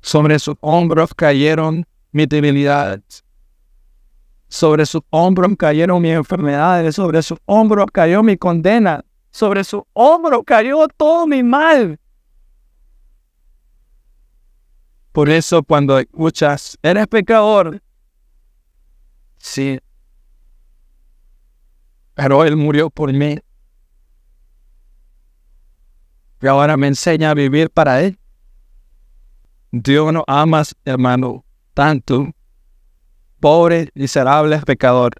[0.00, 3.24] Sobre sus hombros cayeron mis debilidades.
[4.48, 6.94] Sobre sus hombros cayeron mis enfermedades.
[6.94, 12.00] Sobre sus hombros cayó mi condena sobre su hombro cayó todo mi mal.
[15.12, 17.82] Por eso cuando escuchas, eres pecador,
[19.38, 19.80] sí,
[22.14, 23.38] pero Él murió por mí.
[26.40, 28.18] Y ahora me enseña a vivir para Él.
[29.72, 31.44] Dios no ama, hermano,
[31.74, 32.28] tanto,
[33.40, 35.12] pobre, miserable pecador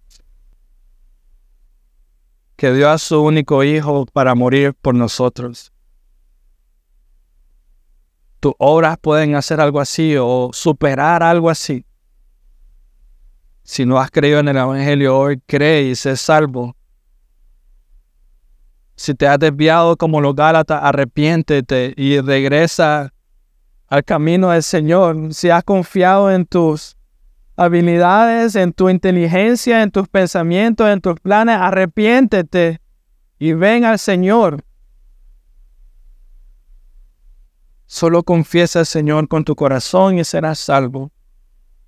[2.58, 5.72] que dio a su único hijo para morir por nosotros.
[8.40, 11.86] Tus obras pueden hacer algo así o superar algo así.
[13.62, 16.76] Si no has creído en el Evangelio hoy, cree y sé salvo.
[18.96, 23.14] Si te has desviado como los Gálatas, arrepiéntete y regresa
[23.86, 25.32] al camino del Señor.
[25.32, 26.97] Si has confiado en tus
[27.58, 32.80] habilidades, en tu inteligencia, en tus pensamientos, en tus planes, arrepiéntete
[33.40, 34.64] y ven al Señor.
[37.86, 41.10] Solo confiesa al Señor con tu corazón y serás salvo.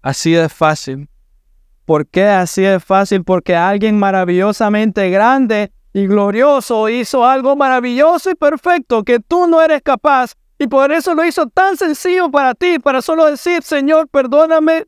[0.02, 1.08] Así de fácil.
[1.84, 3.22] ¿Por qué así de fácil?
[3.22, 9.82] Porque alguien maravillosamente grande y glorioso hizo algo maravilloso y perfecto que tú no eres
[9.82, 10.34] capaz.
[10.58, 14.86] Y por eso lo hizo tan sencillo para ti, para solo decir, Señor, perdóname,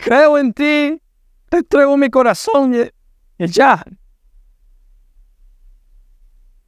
[0.00, 1.00] creo en ti,
[1.48, 3.84] te entrego mi corazón y, ya.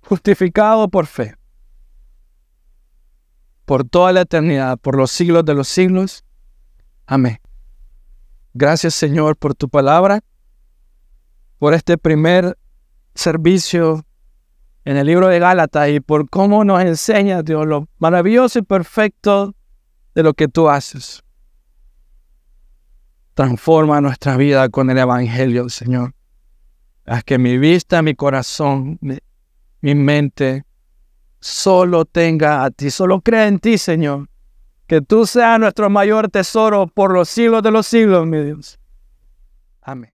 [0.03, 1.37] Justificado por fe.
[3.65, 6.25] Por toda la eternidad, por los siglos de los siglos.
[7.07, 7.39] Amén.
[8.55, 10.21] Gracias Señor por tu palabra,
[11.59, 12.59] por este primer
[13.15, 14.05] servicio
[14.85, 19.55] en el libro de Gálatas y por cómo nos enseña Dios lo maravilloso y perfecto
[20.15, 21.23] de lo que tú haces.
[23.35, 26.15] Transforma nuestra vida con el Evangelio, Señor.
[27.07, 30.65] Haz que mi vista, mi corazón, mi, mente
[31.41, 34.29] solo tenga a ti, solo crea en ti, Señor.
[34.87, 38.79] Que tú seas nuestro mayor tesoro por los siglos de los siglos, mi Dios.
[39.81, 40.13] Amén.